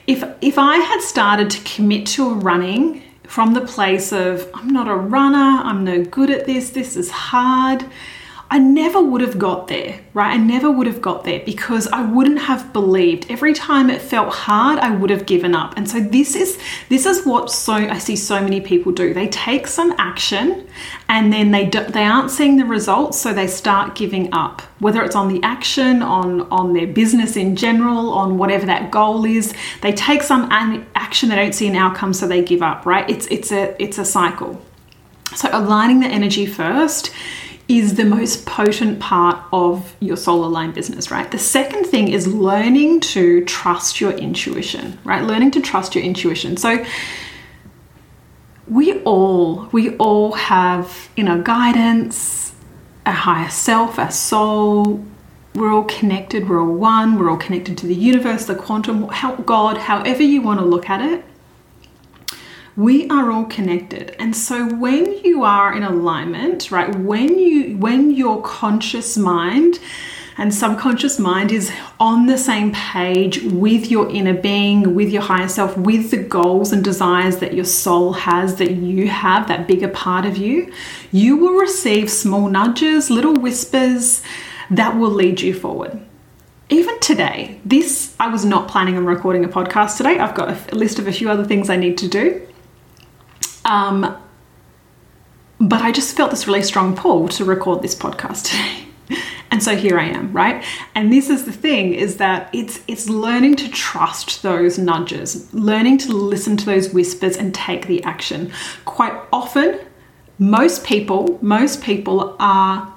If, 0.05 0.23
if 0.41 0.57
I 0.57 0.77
had 0.77 1.01
started 1.01 1.49
to 1.51 1.63
commit 1.63 2.05
to 2.07 2.33
running 2.33 3.01
from 3.27 3.53
the 3.53 3.61
place 3.61 4.11
of, 4.11 4.49
I'm 4.53 4.69
not 4.69 4.87
a 4.87 4.95
runner, 4.95 5.61
I'm 5.63 5.83
no 5.83 6.03
good 6.03 6.29
at 6.29 6.45
this, 6.45 6.69
this 6.69 6.95
is 6.95 7.09
hard, 7.11 7.85
I 8.47 8.59
never 8.59 9.01
would 9.01 9.21
have 9.21 9.39
got 9.39 9.67
there, 9.67 10.01
right? 10.13 10.33
I 10.33 10.37
never 10.37 10.69
would 10.69 10.85
have 10.85 11.01
got 11.01 11.23
there 11.23 11.41
because 11.43 11.87
I 11.87 12.03
wouldn't 12.03 12.39
have 12.39 12.71
believed. 12.73 13.25
Every 13.29 13.53
time 13.53 13.89
it 13.89 14.01
felt 14.01 14.31
hard, 14.31 14.77
I 14.77 14.91
would 14.91 15.09
have 15.09 15.25
given 15.25 15.55
up. 15.55 15.73
And 15.75 15.89
so 15.89 15.99
this 15.99 16.35
is 16.35 16.59
this 16.87 17.07
is 17.07 17.25
what 17.25 17.51
so 17.51 17.73
I 17.73 17.97
see 17.97 18.15
so 18.15 18.39
many 18.41 18.61
people 18.61 18.91
do. 18.91 19.15
They 19.15 19.27
take 19.29 19.65
some 19.65 19.95
action 19.97 20.67
and 21.09 21.33
then 21.33 21.49
they 21.49 21.65
do, 21.65 21.85
they 21.85 22.03
aren't 22.03 22.29
seeing 22.29 22.57
the 22.57 22.65
results, 22.65 23.19
so 23.19 23.33
they 23.33 23.47
start 23.47 23.95
giving 23.95 24.31
up. 24.31 24.61
Whether 24.77 25.01
it's 25.01 25.15
on 25.15 25.27
the 25.27 25.41
action, 25.41 26.03
on 26.03 26.41
on 26.51 26.73
their 26.73 26.87
business 26.87 27.35
in 27.35 27.55
general, 27.55 28.13
on 28.13 28.37
whatever 28.37 28.67
that 28.67 28.91
goal 28.91 29.25
is, 29.25 29.55
they 29.81 29.91
take 29.91 30.21
some 30.21 30.47
action, 30.51 31.29
they 31.29 31.35
don't 31.35 31.55
see 31.55 31.67
an 31.67 31.75
outcome, 31.75 32.13
so 32.13 32.27
they 32.27 32.43
give 32.43 32.61
up, 32.61 32.85
right? 32.85 33.09
It's 33.09 33.25
it's 33.27 33.51
a 33.51 33.75
it's 33.81 33.97
a 33.97 34.05
cycle. 34.05 34.61
So 35.35 35.49
aligning 35.51 35.99
the 35.99 36.07
energy 36.07 36.45
first 36.45 37.11
is 37.67 37.95
the 37.95 38.05
most 38.05 38.45
potent 38.45 38.99
part 38.99 39.43
of 39.51 39.95
your 39.99 40.17
soul 40.17 40.45
aligned 40.45 40.75
business, 40.75 41.09
right? 41.09 41.29
The 41.31 41.39
second 41.39 41.85
thing 41.85 42.09
is 42.09 42.27
learning 42.27 42.99
to 43.01 43.43
trust 43.45 43.99
your 43.99 44.11
intuition, 44.11 44.99
right? 45.03 45.23
Learning 45.23 45.51
to 45.51 45.61
trust 45.61 45.95
your 45.95 46.03
intuition. 46.03 46.57
So 46.57 46.85
we 48.67 49.01
all 49.03 49.67
we 49.71 49.95
all 49.97 50.33
have 50.33 51.09
know 51.23 51.41
guidance, 51.41 52.53
a 53.05 53.11
higher 53.11 53.49
self, 53.49 53.97
our 53.97 54.11
soul. 54.11 55.03
We're 55.55 55.71
all 55.71 55.85
connected. 55.85 56.49
We're 56.49 56.61
all 56.61 56.75
one. 56.75 57.17
We're 57.17 57.29
all 57.29 57.37
connected 57.37 57.77
to 57.79 57.87
the 57.87 57.95
universe, 57.95 58.45
the 58.45 58.55
quantum, 58.55 59.07
help 59.07 59.45
God, 59.45 59.77
however 59.77 60.21
you 60.21 60.41
want 60.41 60.59
to 60.59 60.65
look 60.65 60.89
at 60.89 61.01
it 61.01 61.23
we 62.77 63.07
are 63.09 63.31
all 63.31 63.45
connected 63.45 64.15
and 64.19 64.35
so 64.35 64.67
when 64.75 65.17
you 65.23 65.43
are 65.43 65.75
in 65.75 65.83
alignment 65.83 66.71
right 66.71 66.95
when 66.95 67.39
you 67.39 67.77
when 67.77 68.11
your 68.11 68.41
conscious 68.41 69.15
mind 69.15 69.79
and 70.37 70.53
subconscious 70.53 71.17
mind 71.17 71.51
is 71.51 71.71
on 71.99 72.25
the 72.25 72.37
same 72.37 72.73
page 72.73 73.41
with 73.43 73.89
your 73.89 74.09
inner 74.09 74.33
being, 74.33 74.93
with 74.93 75.09
your 75.09 75.21
higher 75.21 75.47
self, 75.47 75.77
with 75.77 76.11
the 76.11 76.17
goals 76.17 76.73
and 76.73 76.83
desires 76.83 77.37
that 77.37 77.53
your 77.53 77.65
soul 77.65 78.13
has, 78.13 78.55
that 78.55 78.71
you 78.71 79.07
have, 79.07 79.47
that 79.47 79.67
bigger 79.67 79.87
part 79.87 80.25
of 80.25 80.35
you, 80.35 80.71
you 81.11 81.37
will 81.37 81.53
receive 81.53 82.09
small 82.09 82.49
nudges, 82.49 83.09
little 83.09 83.35
whispers 83.35 84.21
that 84.69 84.97
will 84.97 85.09
lead 85.09 85.39
you 85.39 85.53
forward. 85.53 86.01
Even 86.67 86.99
today, 86.99 87.61
this, 87.63 88.13
I 88.19 88.27
was 88.27 88.43
not 88.43 88.67
planning 88.67 88.97
on 88.97 89.05
recording 89.05 89.45
a 89.45 89.47
podcast 89.47 89.97
today. 89.97 90.19
I've 90.19 90.35
got 90.35 90.49
a 90.49 90.75
list 90.75 90.99
of 90.99 91.07
a 91.07 91.13
few 91.13 91.29
other 91.29 91.45
things 91.45 91.69
I 91.69 91.77
need 91.77 91.97
to 91.99 92.09
do. 92.09 92.45
Um, 93.65 94.17
but 95.59 95.81
I 95.81 95.91
just 95.91 96.15
felt 96.15 96.31
this 96.31 96.47
really 96.47 96.63
strong 96.63 96.95
pull 96.95 97.27
to 97.29 97.45
record 97.45 97.81
this 97.81 97.95
podcast 97.95 98.43
today. 98.43 99.21
and 99.51 99.63
so 99.63 99.75
here 99.75 99.97
I 99.99 100.05
am, 100.05 100.33
right? 100.33 100.63
And 100.95 101.11
this 101.11 101.29
is 101.29 101.45
the 101.45 101.51
thing 101.51 101.93
is 101.93 102.17
that 102.17 102.49
it's 102.53 102.81
it's 102.87 103.09
learning 103.09 103.55
to 103.57 103.69
trust 103.69 104.43
those 104.43 104.77
nudges, 104.77 105.53
learning 105.53 105.97
to 105.99 106.11
listen 106.13 106.57
to 106.57 106.65
those 106.65 106.89
whispers 106.93 107.37
and 107.37 107.53
take 107.53 107.87
the 107.87 108.03
action. 108.03 108.51
Quite 108.85 109.13
often, 109.31 109.79
most 110.39 110.83
people, 110.83 111.39
most 111.41 111.81
people 111.81 112.35
are 112.39 112.93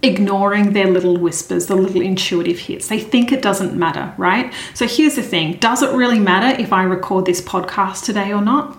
ignoring 0.00 0.72
their 0.72 0.86
little 0.86 1.18
whispers, 1.18 1.66
the 1.66 1.74
little 1.74 2.00
intuitive 2.00 2.58
hits. 2.60 2.88
They 2.88 3.00
think 3.00 3.32
it 3.32 3.42
doesn't 3.42 3.74
matter, 3.74 4.14
right? 4.16 4.52
So 4.72 4.86
here's 4.86 5.16
the 5.16 5.22
thing 5.22 5.54
Does 5.58 5.82
it 5.82 5.94
really 5.94 6.20
matter 6.20 6.60
if 6.60 6.72
I 6.72 6.84
record 6.84 7.26
this 7.26 7.42
podcast 7.42 8.04
today 8.04 8.32
or 8.32 8.40
not? 8.40 8.78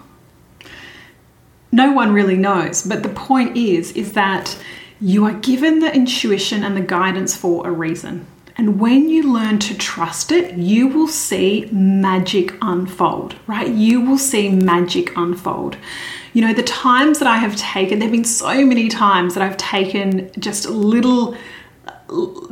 No 1.71 1.91
one 1.91 2.13
really 2.13 2.37
knows. 2.37 2.81
But 2.81 3.03
the 3.03 3.09
point 3.09 3.57
is, 3.57 3.91
is 3.93 4.13
that 4.13 4.57
you 5.01 5.25
are 5.25 5.33
given 5.33 5.79
the 5.79 5.93
intuition 5.93 6.63
and 6.63 6.75
the 6.75 6.81
guidance 6.81 7.35
for 7.35 7.67
a 7.67 7.71
reason. 7.71 8.25
And 8.57 8.77
when 8.77 9.07
you 9.07 9.31
learn 9.31 9.59
to 9.59 9.77
trust 9.77 10.33
it, 10.33 10.55
you 10.55 10.87
will 10.87 11.07
see 11.07 11.69
magic 11.71 12.53
unfold, 12.61 13.35
right? 13.47 13.69
You 13.69 14.01
will 14.01 14.17
see 14.17 14.49
magic 14.49 15.15
unfold. 15.15 15.77
You 16.33 16.41
know, 16.41 16.53
the 16.53 16.63
times 16.63 17.19
that 17.19 17.27
I 17.27 17.37
have 17.37 17.55
taken, 17.55 17.99
there 17.99 18.09
have 18.09 18.15
been 18.15 18.25
so 18.25 18.65
many 18.65 18.89
times 18.89 19.33
that 19.33 19.43
I've 19.43 19.55
taken 19.55 20.29
just 20.37 20.69
little 20.69 21.37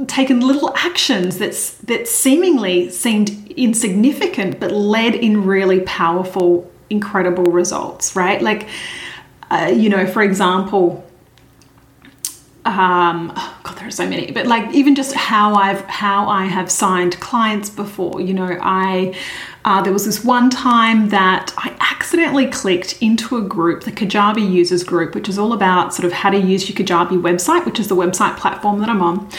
taken 0.07 0.39
little 0.39 0.71
actions 0.77 1.39
that's 1.39 1.71
that 1.79 2.07
seemingly 2.07 2.91
seemed 2.91 3.51
insignificant 3.57 4.59
but 4.59 4.71
led 4.71 5.15
in 5.15 5.45
really 5.45 5.79
powerful 5.81 6.71
incredible 6.89 7.45
results, 7.45 8.15
right? 8.15 8.41
Like 8.41 8.67
uh, 9.49 9.71
you 9.73 9.89
know, 9.89 10.05
for 10.05 10.21
example, 10.21 11.05
um, 12.65 13.31
oh 13.35 13.59
God, 13.63 13.77
there 13.77 13.87
are 13.87 13.91
so 13.91 14.07
many, 14.07 14.31
but 14.31 14.45
like 14.45 14.73
even 14.73 14.93
just 14.93 15.13
how 15.13 15.55
I've 15.55 15.81
how 15.85 16.27
I 16.27 16.45
have 16.45 16.69
signed 16.69 17.17
clients 17.21 17.69
before. 17.69 18.19
You 18.19 18.33
know, 18.33 18.57
I 18.61 19.15
uh, 19.63 19.81
there 19.81 19.93
was 19.93 20.05
this 20.05 20.23
one 20.23 20.49
time 20.49 21.09
that 21.09 21.53
I 21.57 21.75
accidentally 21.79 22.47
clicked 22.47 23.01
into 23.01 23.37
a 23.37 23.41
group, 23.41 23.83
the 23.83 23.91
Kajabi 23.91 24.49
users 24.49 24.83
group, 24.83 25.15
which 25.15 25.29
is 25.29 25.39
all 25.39 25.53
about 25.53 25.93
sort 25.93 26.05
of 26.05 26.11
how 26.11 26.29
to 26.29 26.37
use 26.37 26.67
your 26.69 26.77
Kajabi 26.77 27.21
website, 27.21 27.65
which 27.65 27.79
is 27.79 27.87
the 27.87 27.95
website 27.95 28.37
platform 28.37 28.79
that 28.79 28.89
I'm 28.89 29.01
on. 29.01 29.29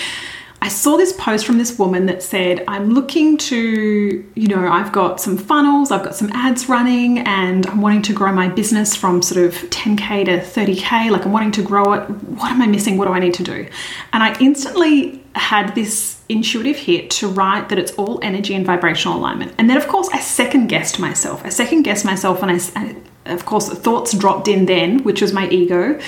I 0.61 0.69
saw 0.69 0.97
this 0.97 1.13
post 1.13 1.47
from 1.47 1.57
this 1.57 1.79
woman 1.79 2.07
that 2.07 2.23
said, 2.23 2.65
I'm 2.67 2.93
looking 2.93 3.37
to, 3.39 4.25
you 4.35 4.49
know, 4.49 4.67
I've 4.67 4.91
got 4.91 5.21
some 5.21 5.39
funnels, 5.39 5.93
I've 5.93 6.03
got 6.03 6.17
some 6.17 6.31
ads 6.33 6.69
running, 6.69 7.21
and 7.21 7.65
I'm 7.69 7.81
wanting 7.81 8.03
to 8.03 8.13
grow 8.13 8.33
my 8.33 8.49
business 8.49 8.97
from 8.97 9.23
sort 9.23 9.45
of 9.45 9.55
10K 9.71 10.25
to 10.25 10.39
30K. 10.41 11.11
Like, 11.11 11.25
I'm 11.25 11.33
wanting 11.33 11.53
to 11.53 11.63
grow 11.63 11.93
it. 11.93 12.11
What 12.11 12.51
am 12.51 12.61
I 12.61 12.67
missing? 12.67 12.97
What 12.97 13.07
do 13.07 13.13
I 13.13 13.21
need 13.21 13.35
to 13.35 13.45
do? 13.45 13.69
And 14.13 14.23
I 14.23 14.37
instantly 14.41 15.23
had 15.37 15.77
this 15.77 16.21
intuitive 16.29 16.77
hit 16.77 17.11
to 17.11 17.29
write 17.29 17.69
that 17.69 17.79
it's 17.79 17.93
all 17.93 18.19
energy 18.23 18.55
and 18.55 18.67
vibrational 18.67 19.17
alignment. 19.17 19.55
And 19.59 19.71
then, 19.71 19.77
of 19.77 19.87
course, 19.87 20.09
I 20.13 20.19
second 20.19 20.67
guessed 20.67 20.99
myself. 20.99 21.45
I 21.45 21.51
second 21.51 21.83
guessed 21.83 22.05
myself, 22.05 22.43
and 22.43 22.51
I, 22.75 22.97
of 23.33 23.47
course, 23.47 23.69
thoughts 23.69 24.13
dropped 24.13 24.49
in 24.49 24.67
then, 24.67 25.05
which 25.05 25.23
was 25.23 25.33
my 25.33 25.49
ego 25.51 26.01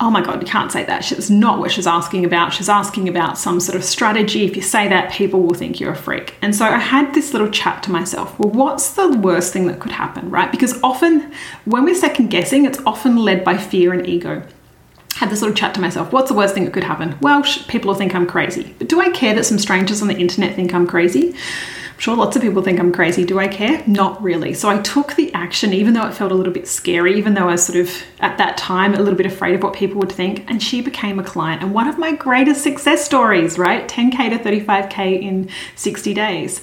oh 0.00 0.10
my 0.10 0.22
God, 0.22 0.40
you 0.40 0.48
can't 0.48 0.72
say 0.72 0.82
that. 0.84 1.12
It's 1.12 1.28
not 1.28 1.58
what 1.58 1.70
she's 1.70 1.86
asking 1.86 2.24
about. 2.24 2.54
She's 2.54 2.70
asking 2.70 3.08
about 3.08 3.36
some 3.36 3.60
sort 3.60 3.76
of 3.76 3.84
strategy. 3.84 4.44
If 4.44 4.56
you 4.56 4.62
say 4.62 4.88
that, 4.88 5.12
people 5.12 5.42
will 5.42 5.54
think 5.54 5.78
you're 5.78 5.92
a 5.92 5.96
freak. 5.96 6.34
And 6.40 6.56
so 6.56 6.64
I 6.64 6.78
had 6.78 7.14
this 7.14 7.32
little 7.32 7.50
chat 7.50 7.82
to 7.82 7.90
myself. 7.90 8.38
Well, 8.38 8.50
what's 8.50 8.92
the 8.94 9.10
worst 9.10 9.52
thing 9.52 9.66
that 9.66 9.78
could 9.78 9.92
happen, 9.92 10.30
right? 10.30 10.50
Because 10.50 10.80
often 10.82 11.32
when 11.66 11.84
we're 11.84 11.94
second 11.94 12.28
guessing, 12.28 12.64
it's 12.64 12.80
often 12.86 13.16
led 13.16 13.44
by 13.44 13.58
fear 13.58 13.92
and 13.92 14.06
ego. 14.06 14.42
Had 15.20 15.28
this 15.28 15.42
little 15.42 15.54
chat 15.54 15.74
to 15.74 15.82
myself. 15.82 16.14
What's 16.14 16.30
the 16.30 16.34
worst 16.34 16.54
thing 16.54 16.64
that 16.64 16.72
could 16.72 16.82
happen? 16.82 17.14
Well, 17.20 17.42
people 17.68 17.88
will 17.88 17.94
think 17.94 18.14
I'm 18.14 18.26
crazy. 18.26 18.74
But 18.78 18.88
do 18.88 19.02
I 19.02 19.10
care 19.10 19.34
that 19.34 19.44
some 19.44 19.58
strangers 19.58 20.00
on 20.00 20.08
the 20.08 20.16
internet 20.16 20.56
think 20.56 20.72
I'm 20.72 20.86
crazy? 20.86 21.34
I'm 21.34 21.98
sure 21.98 22.16
lots 22.16 22.36
of 22.36 22.42
people 22.42 22.62
think 22.62 22.80
I'm 22.80 22.90
crazy. 22.90 23.26
Do 23.26 23.38
I 23.38 23.46
care? 23.46 23.84
Not 23.86 24.22
really. 24.22 24.54
So 24.54 24.70
I 24.70 24.78
took 24.78 25.16
the 25.16 25.30
action, 25.34 25.74
even 25.74 25.92
though 25.92 26.06
it 26.06 26.14
felt 26.14 26.32
a 26.32 26.34
little 26.34 26.54
bit 26.54 26.66
scary, 26.66 27.18
even 27.18 27.34
though 27.34 27.50
I 27.50 27.52
was 27.52 27.66
sort 27.66 27.78
of 27.78 28.02
at 28.20 28.38
that 28.38 28.56
time 28.56 28.94
a 28.94 28.98
little 28.98 29.14
bit 29.14 29.26
afraid 29.26 29.54
of 29.54 29.62
what 29.62 29.74
people 29.74 29.98
would 29.98 30.10
think. 30.10 30.50
And 30.50 30.62
she 30.62 30.80
became 30.80 31.18
a 31.18 31.22
client. 31.22 31.62
And 31.62 31.74
one 31.74 31.86
of 31.86 31.98
my 31.98 32.12
greatest 32.12 32.62
success 32.62 33.04
stories, 33.04 33.58
right? 33.58 33.86
10K 33.86 34.30
to 34.30 34.38
35K 34.38 35.20
in 35.20 35.50
60 35.76 36.14
days. 36.14 36.62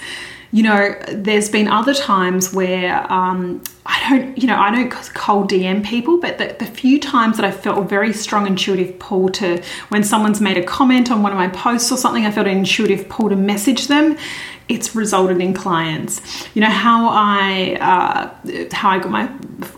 You 0.51 0.63
know, 0.63 0.96
there's 1.12 1.50
been 1.50 1.68
other 1.68 1.94
times 1.94 2.54
where 2.54 3.12
um, 3.12 3.62
I 3.86 4.10
don't, 4.10 4.38
you 4.38 4.48
know, 4.48 4.58
I 4.58 4.72
don't 4.72 4.89
cold 4.89 5.50
DM 5.50 5.86
people, 5.86 6.20
but 6.20 6.38
the, 6.38 6.56
the, 6.58 6.66
few 6.66 7.00
times 7.00 7.38
that 7.38 7.46
I 7.46 7.51
felt 7.51 7.77
a 7.80 7.88
very 7.88 8.13
strong 8.13 8.48
intuitive 8.48 8.98
pull 9.00 9.30
to 9.30 9.62
when 9.89 10.04
someone's 10.04 10.39
made 10.39 10.58
a 10.58 10.63
comment 10.63 11.12
on 11.12 11.22
one 11.22 11.32
of 11.32 11.38
my 11.38 11.50
posts 11.50 11.92
or 11.92 11.98
something, 11.98 12.25
I 12.25 12.32
felt 12.32 12.48
an 12.48 12.58
intuitive 12.58 13.10
pull 13.10 13.30
to 13.30 13.36
message 13.36 13.88
them 13.88 14.18
it's 14.69 14.95
resulted 14.95 15.39
in 15.39 15.53
clients. 15.53 16.21
You 16.53 16.62
know 16.62 16.69
how 16.69 17.09
I 17.09 17.77
uh, 17.79 18.74
how 18.74 18.89
I 18.89 19.00
got 19.00 19.12
my 19.12 19.31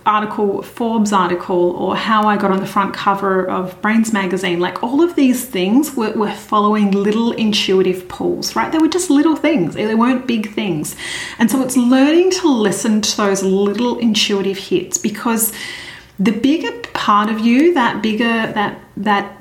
article, 0.05 0.61
Forbes 0.61 1.13
article, 1.13 1.71
or 1.71 1.95
how 1.95 2.27
I 2.27 2.37
got 2.37 2.51
on 2.51 2.59
the 2.59 2.65
front 2.65 2.93
cover 2.93 3.47
of 3.47 3.79
Brainz 3.81 4.11
magazine. 4.11 4.59
Like 4.59 4.81
all 4.83 5.01
of 5.01 5.15
these 5.15 5.45
things 5.45 5.95
were, 5.95 6.11
were 6.13 6.31
following 6.31 6.91
little 6.91 7.31
intuitive 7.33 8.07
pulls, 8.07 8.55
right? 8.55 8.71
They 8.71 8.79
were 8.79 8.87
just 8.87 9.09
little 9.09 9.35
things. 9.35 9.75
They 9.75 9.95
weren't 9.95 10.25
big 10.27 10.53
things, 10.53 10.95
and 11.37 11.49
so 11.51 11.61
it's 11.61 11.77
learning 11.77 12.31
to 12.31 12.47
listen 12.47 13.01
to 13.01 13.17
those 13.17 13.43
little 13.43 13.99
intuitive 13.99 14.57
hits 14.57 14.97
because 14.97 15.53
the 16.17 16.31
bigger 16.31 16.71
part 16.93 17.29
of 17.29 17.39
you, 17.39 17.73
that 17.75 18.01
bigger 18.01 18.51
that 18.51 18.79
that 18.97 19.38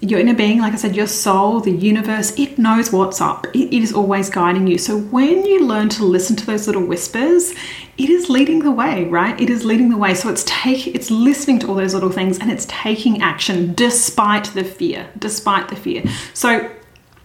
your 0.00 0.18
inner 0.18 0.34
being, 0.34 0.60
like 0.60 0.72
I 0.72 0.76
said, 0.76 0.96
your 0.96 1.06
soul, 1.06 1.60
the 1.60 1.70
universe, 1.70 2.32
it 2.38 2.58
knows 2.58 2.90
what's 2.90 3.20
up. 3.20 3.46
It, 3.54 3.74
it 3.74 3.82
is 3.82 3.92
always 3.92 4.30
guiding 4.30 4.66
you. 4.66 4.78
So 4.78 4.98
when 4.98 5.44
you 5.44 5.64
learn 5.64 5.90
to 5.90 6.04
listen 6.04 6.36
to 6.36 6.46
those 6.46 6.66
little 6.66 6.84
whispers, 6.84 7.52
it 7.98 8.08
is 8.08 8.30
leading 8.30 8.60
the 8.60 8.70
way, 8.70 9.04
right? 9.04 9.38
It 9.38 9.50
is 9.50 9.64
leading 9.64 9.90
the 9.90 9.98
way. 9.98 10.14
So 10.14 10.30
it's 10.30 10.44
take 10.46 10.86
it's 10.86 11.10
listening 11.10 11.58
to 11.60 11.68
all 11.68 11.74
those 11.74 11.92
little 11.92 12.10
things 12.10 12.38
and 12.38 12.50
it's 12.50 12.66
taking 12.68 13.20
action 13.20 13.74
despite 13.74 14.46
the 14.54 14.64
fear, 14.64 15.10
despite 15.18 15.68
the 15.68 15.76
fear. 15.76 16.04
So 16.32 16.70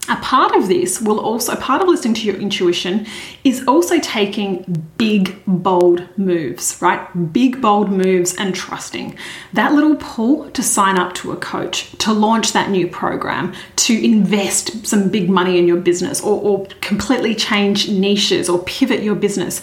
a 0.08 0.16
part 0.16 0.54
of 0.54 0.68
this 0.68 1.00
will 1.00 1.18
also, 1.18 1.52
a 1.52 1.56
part 1.56 1.82
of 1.82 1.88
listening 1.88 2.14
to 2.14 2.26
your 2.26 2.36
intuition 2.36 3.06
is 3.44 3.66
also 3.66 3.98
taking 3.98 4.90
big, 4.98 5.42
bold 5.46 6.06
moves, 6.16 6.80
right? 6.80 7.32
Big, 7.32 7.60
bold 7.60 7.90
moves 7.90 8.34
and 8.36 8.54
trusting. 8.54 9.16
That 9.52 9.72
little 9.72 9.96
pull 9.96 10.50
to 10.50 10.62
sign 10.62 10.98
up 10.98 11.14
to 11.16 11.32
a 11.32 11.36
coach, 11.36 11.90
to 11.98 12.12
launch 12.12 12.52
that 12.52 12.70
new 12.70 12.86
program, 12.86 13.54
to 13.76 14.04
invest 14.04 14.86
some 14.86 15.08
big 15.08 15.28
money 15.28 15.58
in 15.58 15.66
your 15.66 15.78
business, 15.78 16.20
or, 16.20 16.40
or 16.40 16.66
completely 16.80 17.34
change 17.34 17.88
niches 17.88 18.48
or 18.48 18.62
pivot 18.64 19.02
your 19.02 19.16
business. 19.16 19.60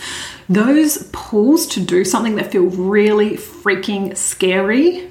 Those 0.50 1.10
pulls 1.14 1.68
to 1.68 1.80
do 1.80 2.04
something 2.04 2.36
that 2.36 2.52
feel 2.52 2.64
really 2.64 3.38
freaking 3.38 4.18
scary 4.18 5.10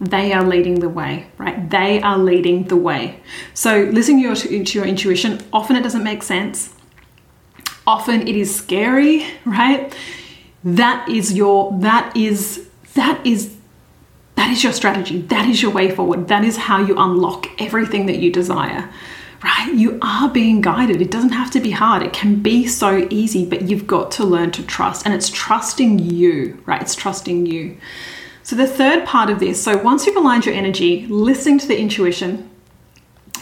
they 0.00 0.32
are 0.32 0.44
leading 0.44 0.80
the 0.80 0.88
way, 0.88 1.26
right? 1.38 1.70
They 1.70 2.00
are 2.02 2.18
leading 2.18 2.64
the 2.64 2.76
way. 2.76 3.20
So, 3.54 3.82
listening 3.92 4.18
to 4.18 4.22
your, 4.22 4.64
to 4.64 4.78
your 4.78 4.86
intuition, 4.86 5.40
often 5.52 5.76
it 5.76 5.82
doesn't 5.82 6.02
make 6.02 6.22
sense. 6.22 6.74
Often 7.86 8.26
it 8.26 8.36
is 8.36 8.54
scary, 8.54 9.26
right? 9.44 9.94
That 10.64 11.08
is 11.08 11.34
your, 11.34 11.78
that 11.80 12.16
is, 12.16 12.68
that 12.94 13.24
is, 13.26 13.56
that 14.34 14.50
is 14.50 14.64
your 14.64 14.72
strategy. 14.72 15.20
That 15.22 15.48
is 15.48 15.62
your 15.62 15.70
way 15.70 15.90
forward. 15.90 16.28
That 16.28 16.44
is 16.44 16.56
how 16.56 16.82
you 16.82 16.96
unlock 16.98 17.46
everything 17.60 18.06
that 18.06 18.16
you 18.16 18.32
desire, 18.32 18.90
right? 19.44 19.72
You 19.74 19.98
are 20.02 20.28
being 20.28 20.60
guided. 20.60 21.02
It 21.02 21.10
doesn't 21.10 21.32
have 21.32 21.50
to 21.52 21.60
be 21.60 21.70
hard. 21.70 22.02
It 22.02 22.12
can 22.12 22.42
be 22.42 22.66
so 22.66 23.06
easy, 23.10 23.44
but 23.44 23.68
you've 23.68 23.86
got 23.86 24.10
to 24.12 24.24
learn 24.24 24.50
to 24.52 24.66
trust. 24.66 25.04
And 25.04 25.14
it's 25.14 25.28
trusting 25.28 25.98
you, 25.98 26.60
right? 26.66 26.80
It's 26.80 26.94
trusting 26.94 27.46
you. 27.46 27.76
So, 28.44 28.56
the 28.56 28.66
third 28.66 29.06
part 29.06 29.30
of 29.30 29.40
this 29.40 29.60
so, 29.60 29.78
once 29.78 30.06
you've 30.06 30.16
aligned 30.16 30.44
your 30.44 30.54
energy, 30.54 31.06
listening 31.06 31.58
to 31.60 31.66
the 31.66 31.78
intuition, 31.78 32.50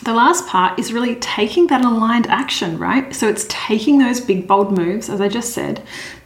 the 0.04 0.14
last 0.14 0.46
part 0.46 0.78
is 0.78 0.92
really 0.92 1.16
taking 1.16 1.66
that 1.66 1.84
aligned 1.84 2.28
action, 2.28 2.78
right? 2.78 3.12
So, 3.12 3.28
it's 3.28 3.44
taking 3.48 3.98
those 3.98 4.20
big, 4.20 4.46
bold 4.46 4.70
moves, 4.78 5.10
as 5.10 5.20
I 5.20 5.26
just 5.26 5.52
said, 5.52 5.82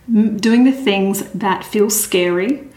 doing 0.07 0.65
the 0.65 0.73
things 0.73 1.23
that 1.33 1.65
feel 1.65 1.89
scary, 1.89 2.69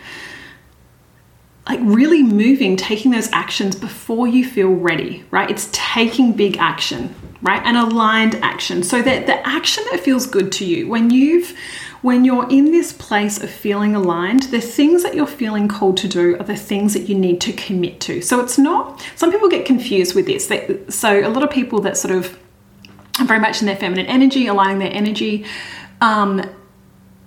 like 1.67 1.81
really 1.83 2.23
moving, 2.23 2.77
taking 2.77 3.11
those 3.11 3.29
actions 3.33 3.75
before 3.75 4.25
you 4.25 4.45
feel 4.45 4.69
ready, 4.69 5.25
right? 5.31 5.51
It's 5.51 5.67
taking 5.73 6.31
big 6.31 6.57
action, 6.59 7.13
right? 7.41 7.61
And 7.65 7.75
aligned 7.75 8.35
action. 8.35 8.83
So 8.83 9.01
that 9.01 9.27
the 9.27 9.45
action 9.45 9.83
that 9.91 9.99
feels 9.99 10.25
good 10.25 10.53
to 10.53 10.65
you, 10.65 10.87
when 10.87 11.09
you've 11.09 11.53
when 12.01 12.23
you're 12.23 12.47
in 12.49 12.71
this 12.71 12.93
place 12.93 13.41
of 13.41 13.49
feeling 13.49 13.95
aligned, 13.95 14.43
the 14.43 14.61
things 14.61 15.03
that 15.03 15.15
you're 15.15 15.27
feeling 15.27 15.67
called 15.67 15.97
to 15.97 16.07
do 16.07 16.37
are 16.37 16.43
the 16.43 16.55
things 16.55 16.93
that 16.93 17.09
you 17.09 17.15
need 17.15 17.41
to 17.41 17.53
commit 17.53 17.99
to. 18.01 18.21
So 18.21 18.39
it's 18.39 18.57
not, 18.57 19.05
some 19.15 19.31
people 19.31 19.49
get 19.49 19.65
confused 19.65 20.15
with 20.15 20.25
this. 20.25 20.47
They, 20.47 20.79
so 20.89 21.19
a 21.19 21.27
lot 21.27 21.43
of 21.43 21.49
people 21.49 21.81
that 21.81 21.97
sort 21.97 22.15
of 22.15 22.39
are 23.19 23.25
very 23.25 23.39
much 23.39 23.61
in 23.61 23.65
their 23.65 23.75
feminine 23.75 24.05
energy, 24.05 24.47
aligning 24.47 24.79
their 24.79 24.93
energy, 24.93 25.45
um, 25.99 26.49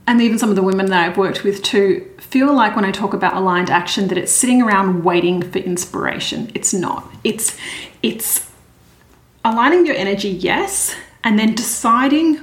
and 0.07 0.21
even 0.21 0.39
some 0.39 0.51
of 0.51 0.57
the 0.57 0.63
women 0.63 0.87
that 0.87 1.09
I've 1.09 1.17
worked 1.17 1.45
with 1.45 1.63
too 1.63 2.09
feel 2.19 2.53
like 2.53 2.75
when 2.75 2.85
I 2.85 2.91
talk 2.91 3.15
about 3.15 3.35
aligned 3.35 3.71
action 3.71 4.09
that 4.09 4.19
it's 4.19 4.33
sitting 4.33 4.63
around 4.63 5.05
waiting 5.05 5.43
for 5.43 5.59
inspiration. 5.59 6.51
It's 6.55 6.75
not. 6.75 7.09
It's 7.23 7.57
it's 8.03 8.51
aligning 9.45 9.87
your 9.87 9.95
energy, 9.95 10.31
yes, 10.31 10.97
and 11.23 11.39
then 11.39 11.55
deciding 11.55 12.41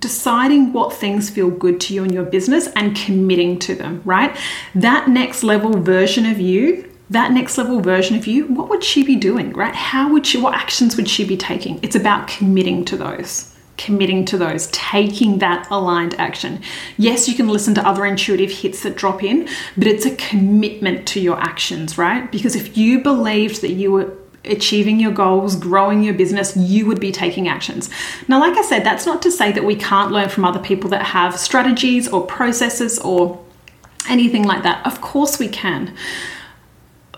deciding 0.00 0.72
what 0.72 0.92
things 0.92 1.30
feel 1.30 1.50
good 1.50 1.80
to 1.82 1.94
you 1.94 2.04
in 2.04 2.12
your 2.12 2.24
business 2.24 2.68
and 2.76 2.96
committing 2.96 3.58
to 3.60 3.74
them, 3.74 4.02
right? 4.04 4.36
That 4.74 5.08
next 5.08 5.42
level 5.42 5.80
version 5.80 6.26
of 6.26 6.40
you, 6.40 6.90
that 7.10 7.32
next 7.32 7.56
level 7.58 7.80
version 7.80 8.16
of 8.16 8.26
you, 8.26 8.46
what 8.46 8.68
would 8.68 8.84
she 8.84 9.04
be 9.04 9.16
doing, 9.16 9.52
right? 9.52 9.74
How 9.74 10.12
would 10.12 10.26
she, 10.26 10.40
what 10.40 10.54
actions 10.54 10.96
would 10.96 11.08
she 11.08 11.24
be 11.24 11.36
taking? 11.36 11.80
It's 11.82 11.96
about 11.96 12.28
committing 12.28 12.84
to 12.86 12.96
those. 12.96 13.54
Committing 13.76 14.24
to 14.26 14.36
those, 14.36 14.66
taking 14.68 15.38
that 15.38 15.68
aligned 15.70 16.14
action. 16.14 16.60
Yes, 16.96 17.28
you 17.28 17.34
can 17.36 17.48
listen 17.48 17.74
to 17.76 17.86
other 17.86 18.04
intuitive 18.04 18.50
hits 18.50 18.82
that 18.82 18.96
drop 18.96 19.22
in, 19.22 19.48
but 19.76 19.86
it's 19.86 20.04
a 20.04 20.16
commitment 20.16 21.06
to 21.08 21.20
your 21.20 21.40
actions, 21.40 21.96
right? 21.96 22.30
Because 22.30 22.56
if 22.56 22.76
you 22.76 23.00
believed 23.00 23.60
that 23.62 23.72
you 23.72 23.92
were 23.92 24.12
achieving 24.44 25.00
your 25.00 25.12
goals, 25.12 25.56
growing 25.56 26.02
your 26.02 26.14
business, 26.14 26.56
you 26.56 26.86
would 26.86 27.00
be 27.00 27.12
taking 27.12 27.48
actions. 27.48 27.90
Now, 28.28 28.40
like 28.40 28.56
I 28.56 28.62
said, 28.62 28.84
that's 28.84 29.06
not 29.06 29.22
to 29.22 29.30
say 29.30 29.52
that 29.52 29.64
we 29.64 29.76
can't 29.76 30.12
learn 30.12 30.28
from 30.28 30.44
other 30.44 30.60
people 30.60 30.90
that 30.90 31.02
have 31.02 31.38
strategies 31.38 32.08
or 32.08 32.24
processes 32.26 32.98
or 32.98 33.42
anything 34.08 34.44
like 34.44 34.62
that. 34.62 34.84
Of 34.86 35.00
course, 35.00 35.38
we 35.38 35.48
can. 35.48 35.94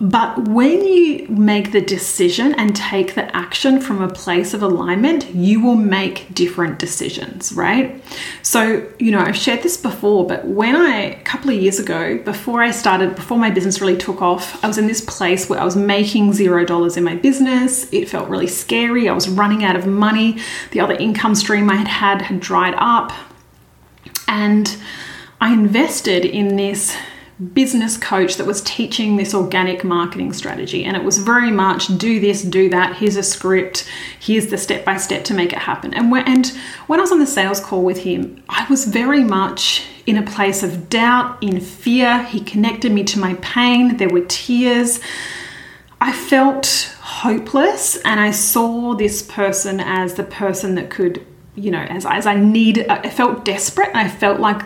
But 0.00 0.48
when 0.48 0.82
you 0.86 1.26
make 1.28 1.72
the 1.72 1.82
decision 1.82 2.54
and 2.54 2.74
take 2.74 3.14
the 3.14 3.36
action 3.36 3.82
from 3.82 4.00
a 4.00 4.08
place 4.08 4.54
of 4.54 4.62
alignment, 4.62 5.34
you 5.34 5.60
will 5.60 5.76
make 5.76 6.34
different 6.34 6.78
decisions, 6.78 7.52
right? 7.52 8.02
So, 8.40 8.88
you 8.98 9.10
know, 9.10 9.18
I've 9.18 9.36
shared 9.36 9.62
this 9.62 9.76
before, 9.76 10.26
but 10.26 10.46
when 10.46 10.74
I, 10.74 10.96
a 10.96 11.22
couple 11.24 11.50
of 11.50 11.56
years 11.56 11.78
ago, 11.78 12.16
before 12.16 12.62
I 12.62 12.70
started, 12.70 13.14
before 13.14 13.36
my 13.36 13.50
business 13.50 13.82
really 13.82 13.98
took 13.98 14.22
off, 14.22 14.64
I 14.64 14.68
was 14.68 14.78
in 14.78 14.86
this 14.86 15.02
place 15.02 15.50
where 15.50 15.60
I 15.60 15.64
was 15.66 15.76
making 15.76 16.32
zero 16.32 16.64
dollars 16.64 16.96
in 16.96 17.04
my 17.04 17.16
business. 17.16 17.92
It 17.92 18.08
felt 18.08 18.30
really 18.30 18.46
scary. 18.46 19.06
I 19.06 19.12
was 19.12 19.28
running 19.28 19.64
out 19.64 19.76
of 19.76 19.86
money. 19.86 20.38
The 20.70 20.80
other 20.80 20.94
income 20.94 21.34
stream 21.34 21.68
I 21.68 21.76
had 21.76 21.88
had 21.88 22.22
had 22.22 22.40
dried 22.40 22.74
up. 22.78 23.12
And 24.26 24.78
I 25.42 25.52
invested 25.52 26.24
in 26.24 26.56
this 26.56 26.96
business 27.40 27.96
coach 27.96 28.37
that 28.37 28.46
was 28.46 28.61
teaching 28.62 29.16
this 29.16 29.35
organic 29.35 29.83
marketing 29.83 30.33
strategy. 30.33 30.85
And 30.85 30.96
it 30.96 31.03
was 31.03 31.18
very 31.18 31.50
much 31.50 31.87
do 31.96 32.20
this, 32.20 32.42
do 32.42 32.68
that, 32.68 32.96
here's 32.96 33.16
a 33.16 33.22
script, 33.22 33.90
here's 34.18 34.48
the 34.48 34.59
step 34.59 34.85
by 34.85 34.98
step 34.98 35.24
to 35.24 35.35
make 35.35 35.53
it 35.53 35.59
happen. 35.59 35.94
And 35.94 36.11
when, 36.11 36.26
and 36.26 36.46
when 36.87 37.00
I 37.00 37.03
was 37.03 37.12
on 37.12 37.18
the 37.18 37.26
sales 37.26 37.59
call 37.59 37.83
with 37.83 37.98
him, 37.98 38.42
I 38.48 38.66
was 38.68 38.85
very 38.85 39.24
much 39.24 39.87
in 40.07 40.18
a 40.18 40.22
place 40.22 40.62
of 40.62 40.90
doubt, 40.90 41.42
in 41.42 41.61
fear. 41.61 42.22
He 42.24 42.40
connected 42.40 42.92
me 42.92 43.05
to 43.05 43.18
my 43.18 43.35
pain, 43.35 43.96
there 43.96 44.11
were 44.11 44.24
tears. 44.26 45.00
I 45.98 46.12
felt 46.12 46.94
hopeless 47.00 47.96
and 48.05 48.20
I 48.20 48.31
saw 48.33 48.94
this 48.94 49.22
person 49.22 49.81
as 49.81 50.14
the 50.14 50.24
person 50.24 50.74
that 50.74 50.90
could, 50.90 51.26
you 51.55 51.70
know, 51.70 51.81
as, 51.81 52.05
as 52.05 52.26
I 52.26 52.37
needed, 52.37 52.88
I 52.88 53.09
felt 53.09 53.44
desperate 53.44 53.90
I 53.94 54.09
felt 54.09 54.40
like 54.40 54.62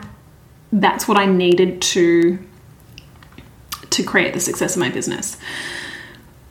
that's 0.73 1.07
what 1.07 1.17
I 1.17 1.27
needed 1.27 1.81
to 1.83 2.39
to 3.95 4.03
create 4.03 4.35
the 4.35 4.41
success 4.41 4.77
of 4.77 4.81
my 4.81 4.91
business. 4.91 5.37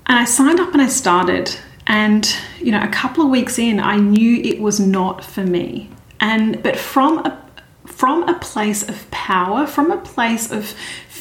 And 0.06 0.18
I 0.20 0.26
signed 0.26 0.60
up 0.60 0.74
and 0.74 0.82
I 0.82 0.88
started. 0.88 1.56
And, 1.88 2.34
you 2.60 2.72
know, 2.72 2.82
a 2.82 2.88
couple 2.88 3.24
of 3.24 3.30
weeks 3.30 3.60
in, 3.60 3.80
I 3.80 3.98
knew 3.98 4.42
it 4.42 4.60
was 4.60 4.80
not 4.80 5.24
for 5.24 5.44
me. 5.44 5.90
And, 6.20 6.62
but 6.64 6.78
from 6.78 7.20
a, 7.20 7.44
from 7.86 8.24
a 8.30 8.40
place 8.40 8.88
of 8.88 9.10
power, 9.12 9.68
from 9.68 9.92
a 9.92 9.98
place 9.98 10.52
of 10.52 10.74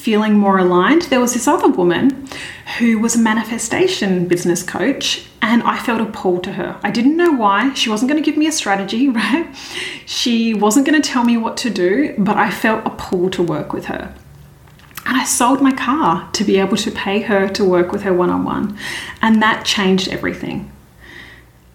feeling 0.02 0.34
more 0.34 0.58
aligned, 0.58 1.02
there 1.02 1.20
was 1.20 1.34
this 1.34 1.46
other 1.46 1.68
woman 1.68 2.26
who 2.78 2.98
was 2.98 3.14
a 3.14 3.18
manifestation 3.18 4.26
business 4.26 4.62
coach, 4.62 5.26
and 5.40 5.62
I 5.62 5.78
felt 5.78 6.00
a 6.00 6.06
pull 6.06 6.40
to 6.40 6.52
her. 6.52 6.78
I 6.82 6.90
didn't 6.90 7.16
know 7.16 7.32
why. 7.32 7.72
She 7.74 7.88
wasn't 7.88 8.10
going 8.10 8.22
to 8.22 8.28
give 8.28 8.38
me 8.38 8.46
a 8.46 8.52
strategy, 8.52 9.08
right? 9.20 9.46
She 10.06 10.54
wasn't 10.54 10.86
going 10.86 11.00
to 11.00 11.08
tell 11.08 11.24
me 11.24 11.36
what 11.36 11.56
to 11.58 11.70
do, 11.70 12.14
but 12.18 12.36
I 12.36 12.50
felt 12.50 12.86
a 12.86 12.90
pull 12.90 13.30
to 13.30 13.42
work 13.42 13.72
with 13.72 13.86
her. 13.86 14.14
And 15.12 15.20
I 15.20 15.24
sold 15.24 15.60
my 15.60 15.72
car 15.72 16.26
to 16.32 16.42
be 16.42 16.58
able 16.58 16.78
to 16.78 16.90
pay 16.90 17.20
her 17.20 17.46
to 17.46 17.62
work 17.66 17.92
with 17.92 18.00
her 18.00 18.14
one 18.14 18.30
on 18.30 18.44
one. 18.44 18.78
And 19.20 19.42
that 19.42 19.66
changed 19.66 20.08
everything. 20.08 20.72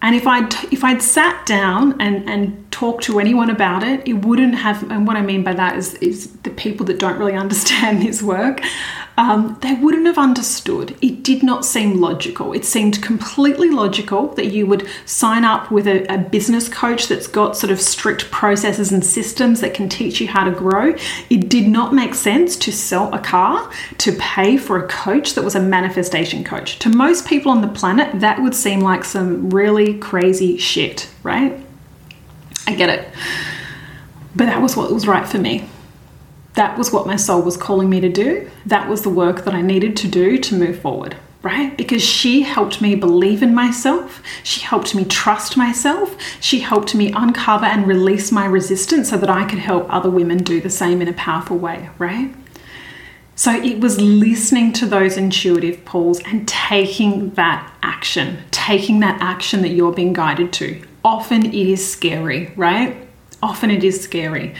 And 0.02 0.16
if 0.16 0.26
I'd 0.26 0.52
if 0.72 0.82
I'd 0.82 1.00
sat 1.00 1.46
down 1.46 2.00
and, 2.00 2.28
and 2.28 2.68
talked 2.72 3.04
to 3.04 3.20
anyone 3.20 3.48
about 3.48 3.84
it, 3.84 4.02
it 4.08 4.24
wouldn't 4.24 4.56
have 4.56 4.90
and 4.90 5.06
what 5.06 5.16
I 5.16 5.22
mean 5.22 5.44
by 5.44 5.52
that 5.52 5.76
is 5.76 5.94
is 5.94 6.32
the 6.38 6.50
people 6.50 6.84
that 6.86 6.98
don't 6.98 7.16
really 7.16 7.34
understand 7.44 8.02
this 8.02 8.20
work, 8.20 8.60
um, 9.18 9.58
they 9.62 9.74
wouldn't 9.74 10.06
have 10.06 10.16
understood. 10.16 10.96
It 11.02 11.24
did 11.24 11.42
not 11.42 11.64
seem 11.64 12.00
logical. 12.00 12.52
It 12.52 12.64
seemed 12.64 13.02
completely 13.02 13.68
logical 13.68 14.28
that 14.34 14.52
you 14.52 14.64
would 14.68 14.88
sign 15.06 15.44
up 15.44 15.72
with 15.72 15.88
a, 15.88 16.06
a, 16.06 16.18
business 16.18 16.68
coach 16.68 17.08
that's 17.08 17.26
got 17.26 17.56
sort 17.56 17.72
of 17.72 17.80
strict 17.80 18.30
processes 18.30 18.92
and 18.92 19.04
systems 19.04 19.60
that 19.60 19.74
can 19.74 19.88
teach 19.88 20.20
you 20.20 20.28
how 20.28 20.44
to 20.44 20.52
grow. 20.52 20.94
It 21.30 21.48
did 21.48 21.66
not 21.66 21.92
make 21.92 22.14
sense 22.14 22.54
to 22.58 22.70
sell 22.70 23.12
a 23.12 23.18
car 23.18 23.68
to 23.98 24.12
pay 24.12 24.56
for 24.56 24.78
a 24.78 24.86
coach 24.86 25.34
that 25.34 25.42
was 25.42 25.56
a 25.56 25.60
manifestation 25.60 26.44
coach. 26.44 26.78
To 26.78 26.88
most 26.88 27.26
people 27.26 27.50
on 27.50 27.60
the 27.60 27.66
planet, 27.66 28.20
that 28.20 28.40
would 28.40 28.54
seem 28.54 28.78
like 28.78 29.02
some 29.02 29.50
really 29.50 29.98
crazy 29.98 30.58
shit, 30.58 31.10
right? 31.24 31.58
I 32.68 32.74
get 32.76 32.88
it. 32.88 33.08
But 34.36 34.44
that 34.44 34.62
was 34.62 34.76
what 34.76 34.92
was 34.92 35.08
right 35.08 35.28
for 35.28 35.38
me 35.38 35.68
that 36.58 36.76
was 36.76 36.90
what 36.90 37.06
my 37.06 37.14
soul 37.14 37.40
was 37.40 37.56
calling 37.56 37.88
me 37.88 38.00
to 38.00 38.08
do. 38.08 38.50
That 38.66 38.88
was 38.88 39.02
the 39.02 39.10
work 39.10 39.44
that 39.44 39.54
I 39.54 39.60
needed 39.60 39.96
to 39.98 40.08
do 40.08 40.36
to 40.38 40.56
move 40.56 40.80
forward, 40.80 41.16
right? 41.40 41.76
Because 41.76 42.02
she 42.02 42.42
helped 42.42 42.80
me 42.80 42.96
believe 42.96 43.44
in 43.44 43.54
myself. 43.54 44.20
She 44.42 44.62
helped 44.62 44.92
me 44.92 45.04
trust 45.04 45.56
myself. 45.56 46.16
She 46.40 46.58
helped 46.58 46.96
me 46.96 47.12
uncover 47.12 47.64
and 47.64 47.86
release 47.86 48.32
my 48.32 48.44
resistance 48.44 49.08
so 49.10 49.16
that 49.18 49.30
I 49.30 49.44
could 49.44 49.60
help 49.60 49.86
other 49.88 50.10
women 50.10 50.38
do 50.38 50.60
the 50.60 50.68
same 50.68 51.00
in 51.00 51.06
a 51.06 51.12
powerful 51.12 51.56
way, 51.56 51.90
right? 51.96 52.34
So 53.36 53.52
it 53.52 53.78
was 53.78 54.00
listening 54.00 54.72
to 54.72 54.86
those 54.86 55.16
intuitive 55.16 55.84
pulls 55.84 56.18
and 56.24 56.48
taking 56.48 57.30
that 57.34 57.72
action, 57.84 58.38
taking 58.50 58.98
that 58.98 59.22
action 59.22 59.62
that 59.62 59.68
you're 59.68 59.92
being 59.92 60.12
guided 60.12 60.52
to. 60.54 60.82
Often 61.04 61.46
it 61.46 61.54
is 61.54 61.88
scary, 61.88 62.52
right? 62.56 62.96
Often 63.40 63.70
it 63.70 63.84
is 63.84 64.00
scary. 64.00 64.56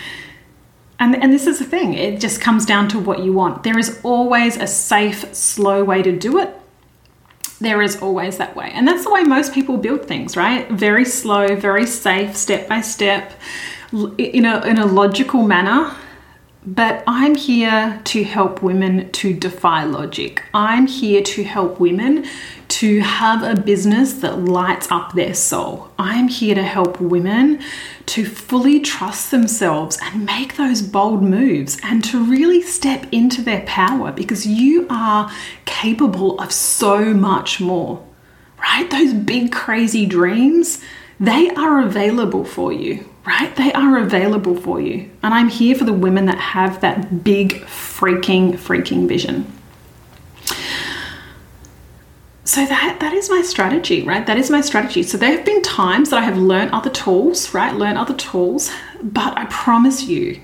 And, 1.00 1.14
and 1.22 1.32
this 1.32 1.46
is 1.46 1.58
the 1.61 1.64
thing, 1.64 1.94
it 1.94 2.20
just 2.20 2.40
comes 2.40 2.66
down 2.66 2.88
to 2.88 2.98
what 2.98 3.20
you 3.20 3.32
want. 3.32 3.62
There 3.62 3.78
is 3.78 4.00
always 4.02 4.56
a 4.56 4.66
safe, 4.66 5.32
slow 5.34 5.84
way 5.84 6.02
to 6.02 6.16
do 6.16 6.38
it. 6.38 6.54
There 7.61 7.82
is 7.82 8.00
always 8.02 8.38
that 8.38 8.56
way. 8.56 8.70
And 8.72 8.87
that's 8.87 9.04
the 9.04 9.11
way 9.12 9.22
most 9.22 9.52
people 9.52 9.76
build 9.76 10.06
things, 10.06 10.37
right? 10.37 10.68
Very 10.70 11.04
slow, 11.04 11.54
very 11.56 11.87
safe, 11.87 12.37
step 12.37 12.68
by 12.68 12.80
step, 12.80 13.32
in 13.92 14.44
a, 14.44 14.61
in 14.66 14.78
a 14.78 14.87
logical 14.87 15.42
manner. 15.42 15.94
But 16.66 17.04
I'm 17.06 17.34
here 17.36 18.00
to 18.04 18.24
help 18.24 18.62
women 18.62 19.10
to 19.12 19.32
defy 19.32 19.84
logic. 19.84 20.42
I'm 20.52 20.86
here 20.86 21.22
to 21.22 21.44
help 21.44 21.78
women 21.78 22.26
to 22.68 23.00
have 23.00 23.42
a 23.42 23.60
business 23.60 24.14
that 24.14 24.40
lights 24.40 24.90
up 24.90 25.14
their 25.14 25.34
soul. 25.34 25.90
I'm 25.98 26.28
here 26.28 26.54
to 26.54 26.62
help 26.62 27.00
women 27.00 27.60
to 28.06 28.26
fully 28.26 28.80
trust 28.80 29.30
themselves 29.30 29.98
and 30.02 30.26
make 30.26 30.56
those 30.56 30.82
bold 30.82 31.22
moves 31.22 31.78
and 31.82 32.04
to 32.04 32.22
really 32.22 32.60
step 32.62 33.06
into 33.12 33.40
their 33.40 33.62
power 33.62 34.12
because 34.12 34.46
you 34.46 34.86
are 34.90 35.30
capable 35.64 36.38
of 36.40 36.52
so 36.52 37.14
much 37.14 37.60
more, 37.60 38.04
right? 38.58 38.90
Those 38.90 39.14
big, 39.14 39.52
crazy 39.52 40.06
dreams, 40.06 40.82
they 41.20 41.50
are 41.50 41.80
available 41.80 42.44
for 42.44 42.72
you, 42.72 43.08
right? 43.28 43.54
They 43.56 43.72
are 43.74 43.98
available 43.98 44.56
for 44.56 44.80
you. 44.80 45.10
And 45.22 45.34
I'm 45.34 45.48
here 45.50 45.74
for 45.74 45.84
the 45.84 45.92
women 45.92 46.24
that 46.26 46.38
have 46.38 46.80
that 46.80 47.22
big, 47.22 47.60
freaking, 47.66 48.54
freaking 48.54 49.06
vision. 49.06 49.52
So 52.44 52.64
that 52.64 52.96
that 53.00 53.12
is 53.12 53.28
my 53.28 53.42
strategy 53.42 54.02
right? 54.02 54.26
That 54.26 54.38
is 54.38 54.48
my 54.48 54.62
strategy. 54.62 55.02
So 55.02 55.18
there 55.18 55.30
have 55.30 55.44
been 55.44 55.60
times 55.60 56.08
that 56.08 56.18
i 56.18 56.22
have 56.22 56.38
learned 56.38 56.70
other 56.70 56.88
tools 56.88 57.52
right? 57.52 57.74
Learn 57.74 57.98
other 57.98 58.14
tools. 58.14 58.70
But 59.02 59.36
i 59.36 59.44
promise 59.50 60.04
you 60.04 60.40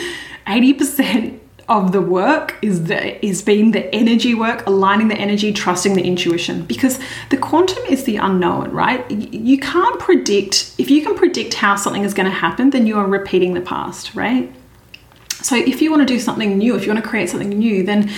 80% 0.46 1.37
of 1.68 1.92
the 1.92 2.00
work 2.00 2.56
is 2.62 2.84
the 2.84 3.24
is 3.24 3.42
being 3.42 3.72
the 3.72 3.94
energy 3.94 4.34
work 4.34 4.66
aligning 4.66 5.08
the 5.08 5.16
energy 5.16 5.52
trusting 5.52 5.94
the 5.94 6.02
intuition. 6.02 6.62
Because 6.64 6.98
the 7.30 7.36
quantum 7.36 7.84
is 7.84 8.04
the 8.04 8.16
unknown 8.16 8.70
right? 8.70 9.08
You 9.10 9.58
can't 9.58 9.98
predict 10.00 10.74
if 10.78 10.90
you 10.90 11.02
can 11.02 11.14
predict 11.14 11.54
how 11.54 11.76
something 11.76 12.04
is 12.04 12.14
going 12.14 12.30
to 12.30 12.36
happen 12.36 12.70
then 12.70 12.86
you 12.86 12.98
are 12.98 13.06
repeating 13.06 13.54
the 13.54 13.60
past 13.60 14.14
right? 14.14 14.52
So, 15.40 15.54
if 15.54 15.80
you 15.80 15.90
want 15.90 16.06
to 16.06 16.14
do 16.14 16.18
something 16.18 16.58
new, 16.58 16.74
if 16.74 16.84
you 16.84 16.92
want 16.92 17.02
to 17.02 17.08
create 17.08 17.30
something 17.30 17.50
new, 17.50 17.84
then 17.84 18.10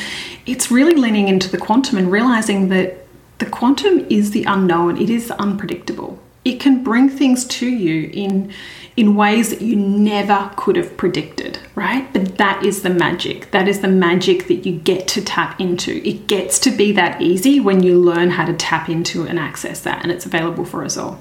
it's 0.47 0.71
really 0.71 0.95
leaning 0.95 1.29
into 1.29 1.51
the 1.51 1.59
quantum 1.59 1.99
and 1.99 2.11
realizing 2.11 2.71
that 2.71 3.07
the 3.39 3.47
quantum 3.47 4.07
is 4.09 4.31
the 4.31 4.45
unknown, 4.45 4.97
it 4.97 5.11
is 5.11 5.31
unpredictable. 5.33 6.19
It 6.45 6.59
can 6.59 6.83
bring 6.83 7.09
things 7.09 7.45
to 7.47 7.67
you 7.67 8.11
in 8.13 8.53
in 8.97 9.15
ways 9.15 9.51
that 9.51 9.63
you 9.63 9.77
never 9.77 10.51
could 10.57 10.77
have 10.77 10.97
predicted, 10.97 11.59
right? 11.75 12.13
But 12.13 12.39
that 12.39 12.65
is 12.65 12.83
the 12.83 12.91
magic. 12.91 13.51
That 13.51 13.69
is 13.69 13.81
the 13.81 13.89
magic 13.89 14.49
that 14.49 14.67
you 14.67 14.79
get 14.79 15.07
to 15.09 15.23
tap 15.23 15.61
into. 15.61 16.07
It 16.07 16.27
gets 16.27 16.59
to 16.61 16.71
be 16.71 16.93
that 16.93 17.23
easy 17.23 17.61
when 17.61 17.83
you 17.83 17.99
learn 17.99 18.31
how 18.31 18.45
to 18.45 18.53
tap 18.53 18.89
into 18.89 19.27
and 19.27 19.39
access 19.39 19.81
that, 19.83 20.03
and 20.03 20.11
it's 20.11 20.27
available 20.27 20.65
for 20.65 20.85
us 20.85 20.97
all. 20.97 21.21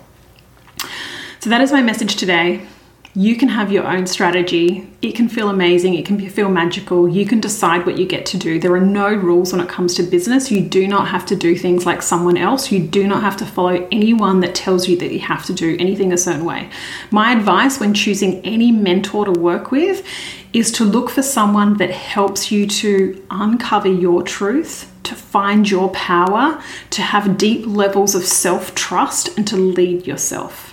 So, 1.40 1.50
that 1.50 1.62
is 1.62 1.72
my 1.72 1.82
message 1.82 2.16
today 2.16 2.68
you 3.16 3.36
can 3.36 3.50
have 3.50 3.72
your 3.72 3.88
own 3.88 4.06
strategy. 4.06 4.88
It 5.02 5.16
can 5.16 5.30
feel 5.30 5.50
amazing, 5.50 5.96
it 5.96 6.06
can 6.06 6.30
feel 6.30 6.48
magical. 6.48 7.10
You 7.10 7.26
can 7.26 7.40
decide 7.40 7.86
what 7.86 7.98
you 7.98 8.06
get 8.06 8.26
to 8.28 8.38
do. 8.38 8.60
There 8.60 8.74
are 8.74 8.80
no 8.80 9.12
rules 9.12 9.52
when 9.52 9.62
it 9.62 9.68
comes 9.68 9.96
to 9.96 10.04
business. 10.04 10.52
You 10.52 10.62
do 10.62 10.88
not 10.88 11.08
have 11.08 11.26
to 11.28 11.36
do 11.36 11.56
things 11.56 11.88
like 11.88 12.04
someone 12.04 12.38
else. 12.38 12.72
You 12.72 12.80
do 12.86 13.08
not 13.08 13.24
have 13.24 13.36
to 13.38 13.46
follow 13.48 13.88
anyone 13.92 14.42
that 14.42 14.54
tells 14.54 14.88
you 14.88 14.96
that 14.98 15.12
you 15.12 15.20
have 15.20 15.44
to 15.46 15.54
do 15.54 15.76
anything 15.80 16.14
a 16.14 16.18
certain 16.18 16.46
way. 16.46 16.70
My 17.10 17.32
advice 17.32 17.80
when 17.80 17.96
choosing 17.96 18.46
any 18.46 18.72
mentor 18.72 19.26
to 19.26 19.32
work 19.32 19.72
with 19.72 20.06
is 20.54 20.72
to 20.74 20.86
look 20.86 21.10
for 21.10 21.24
someone 21.24 21.78
that 21.78 21.92
helps 21.92 22.52
you 22.52 22.68
to 22.68 23.26
uncover 23.32 23.88
your 23.88 24.22
truth, 24.22 24.92
to 25.04 25.16
find 25.16 25.70
your 25.70 25.90
power, 25.90 26.62
to 26.92 27.02
have 27.02 27.40
deep 27.40 27.66
levels 27.66 28.14
of 28.14 28.24
self 28.24 28.76
trust, 28.76 29.36
and 29.36 29.48
to 29.48 29.56
lead 29.56 30.06
yourself 30.06 30.69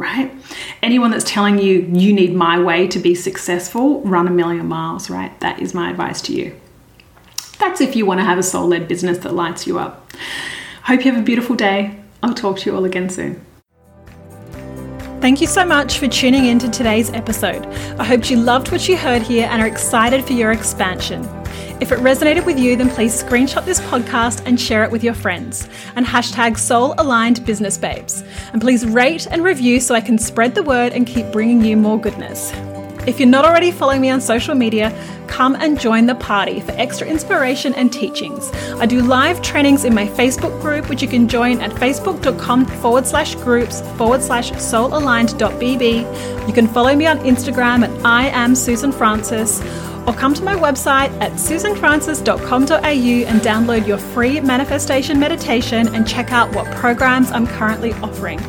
right? 0.00 0.32
Anyone 0.82 1.10
that's 1.10 1.30
telling 1.30 1.58
you 1.58 1.82
you 1.92 2.12
need 2.12 2.34
my 2.34 2.58
way 2.58 2.88
to 2.88 2.98
be 2.98 3.14
successful, 3.14 4.00
run 4.00 4.26
a 4.26 4.30
million 4.30 4.66
miles, 4.66 5.10
right? 5.10 5.38
That 5.40 5.60
is 5.60 5.74
my 5.74 5.90
advice 5.90 6.20
to 6.22 6.32
you. 6.32 6.58
That's 7.58 7.80
if 7.80 7.94
you 7.94 8.06
want 8.06 8.18
to 8.20 8.24
have 8.24 8.38
a 8.38 8.42
soul 8.42 8.68
led 8.68 8.88
business 8.88 9.18
that 9.18 9.34
lights 9.34 9.66
you 9.66 9.78
up. 9.78 10.10
Hope 10.84 11.04
you 11.04 11.12
have 11.12 11.20
a 11.20 11.24
beautiful 11.24 11.54
day. 11.54 12.00
I'll 12.22 12.34
talk 12.34 12.58
to 12.60 12.70
you 12.70 12.76
all 12.76 12.84
again 12.84 13.10
soon. 13.10 13.44
Thank 15.20 15.42
you 15.42 15.46
so 15.46 15.66
much 15.66 15.98
for 15.98 16.08
tuning 16.08 16.46
in 16.46 16.58
to 16.60 16.70
today's 16.70 17.10
episode. 17.10 17.66
I 17.98 18.04
hope 18.04 18.30
you 18.30 18.38
loved 18.38 18.72
what 18.72 18.88
you 18.88 18.96
heard 18.96 19.20
here 19.20 19.46
and 19.50 19.60
are 19.60 19.68
excited 19.68 20.24
for 20.24 20.32
your 20.32 20.50
expansion. 20.50 21.39
If 21.80 21.92
it 21.92 21.98
resonated 22.00 22.44
with 22.44 22.58
you, 22.58 22.76
then 22.76 22.90
please 22.90 23.22
screenshot 23.22 23.64
this 23.64 23.80
podcast 23.80 24.44
and 24.44 24.60
share 24.60 24.84
it 24.84 24.90
with 24.90 25.02
your 25.02 25.14
friends. 25.14 25.66
And 25.96 26.04
hashtag 26.04 26.58
soul 26.58 26.94
aligned 26.98 27.44
business 27.46 27.78
babes. 27.78 28.22
And 28.52 28.60
please 28.60 28.84
rate 28.84 29.26
and 29.30 29.42
review 29.42 29.80
so 29.80 29.94
I 29.94 30.02
can 30.02 30.18
spread 30.18 30.54
the 30.54 30.62
word 30.62 30.92
and 30.92 31.06
keep 31.06 31.32
bringing 31.32 31.64
you 31.64 31.78
more 31.78 31.98
goodness. 31.98 32.52
If 33.06 33.18
you're 33.18 33.30
not 33.30 33.46
already 33.46 33.70
following 33.70 34.02
me 34.02 34.10
on 34.10 34.20
social 34.20 34.54
media, 34.54 34.94
come 35.26 35.56
and 35.56 35.80
join 35.80 36.04
the 36.04 36.16
party 36.16 36.60
for 36.60 36.72
extra 36.72 37.06
inspiration 37.06 37.74
and 37.74 37.90
teachings. 37.90 38.50
I 38.74 38.84
do 38.84 39.00
live 39.00 39.40
trainings 39.40 39.86
in 39.86 39.94
my 39.94 40.06
Facebook 40.06 40.60
group, 40.60 40.90
which 40.90 41.00
you 41.00 41.08
can 41.08 41.28
join 41.28 41.62
at 41.62 41.70
facebook.com 41.70 42.66
forward 42.66 43.06
slash 43.06 43.36
groups 43.36 43.80
forward 43.96 44.20
slash 44.20 44.52
soulaligned.bb. 44.52 46.46
You 46.46 46.52
can 46.52 46.68
follow 46.68 46.94
me 46.94 47.06
on 47.06 47.20
Instagram 47.20 47.88
at 47.88 48.04
I 48.04 48.28
am 48.28 48.54
Susan 48.54 48.92
Francis 48.92 49.62
or 50.06 50.14
come 50.14 50.34
to 50.34 50.42
my 50.42 50.54
website 50.54 51.10
at 51.20 51.32
susanfrancis.com.au 51.32 52.80
and 52.84 53.40
download 53.40 53.86
your 53.86 53.98
free 53.98 54.40
manifestation 54.40 55.18
meditation 55.18 55.94
and 55.94 56.06
check 56.06 56.32
out 56.32 56.54
what 56.54 56.66
programs 56.76 57.30
I'm 57.30 57.46
currently 57.46 57.92
offering. 57.94 58.40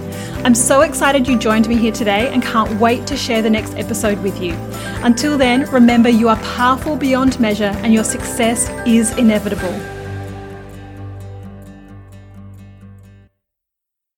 I'm 0.44 0.56
so 0.56 0.82
excited 0.82 1.28
you 1.28 1.38
joined 1.38 1.68
me 1.68 1.76
here 1.76 1.92
today 1.92 2.28
and 2.30 2.42
can't 2.42 2.80
wait 2.80 3.06
to 3.08 3.16
share 3.16 3.42
the 3.42 3.50
next 3.50 3.76
episode 3.76 4.22
with 4.24 4.42
you. 4.42 4.54
Until 5.04 5.38
then, 5.38 5.70
remember 5.70 6.10
you 6.10 6.30
are 6.30 6.38
powerful 6.38 6.96
beyond 6.96 7.40
measure 7.40 7.72
and 7.84 7.94
your 7.94 8.04
success 8.04 8.70
is 8.88 9.16
inevitable. 9.18 10.01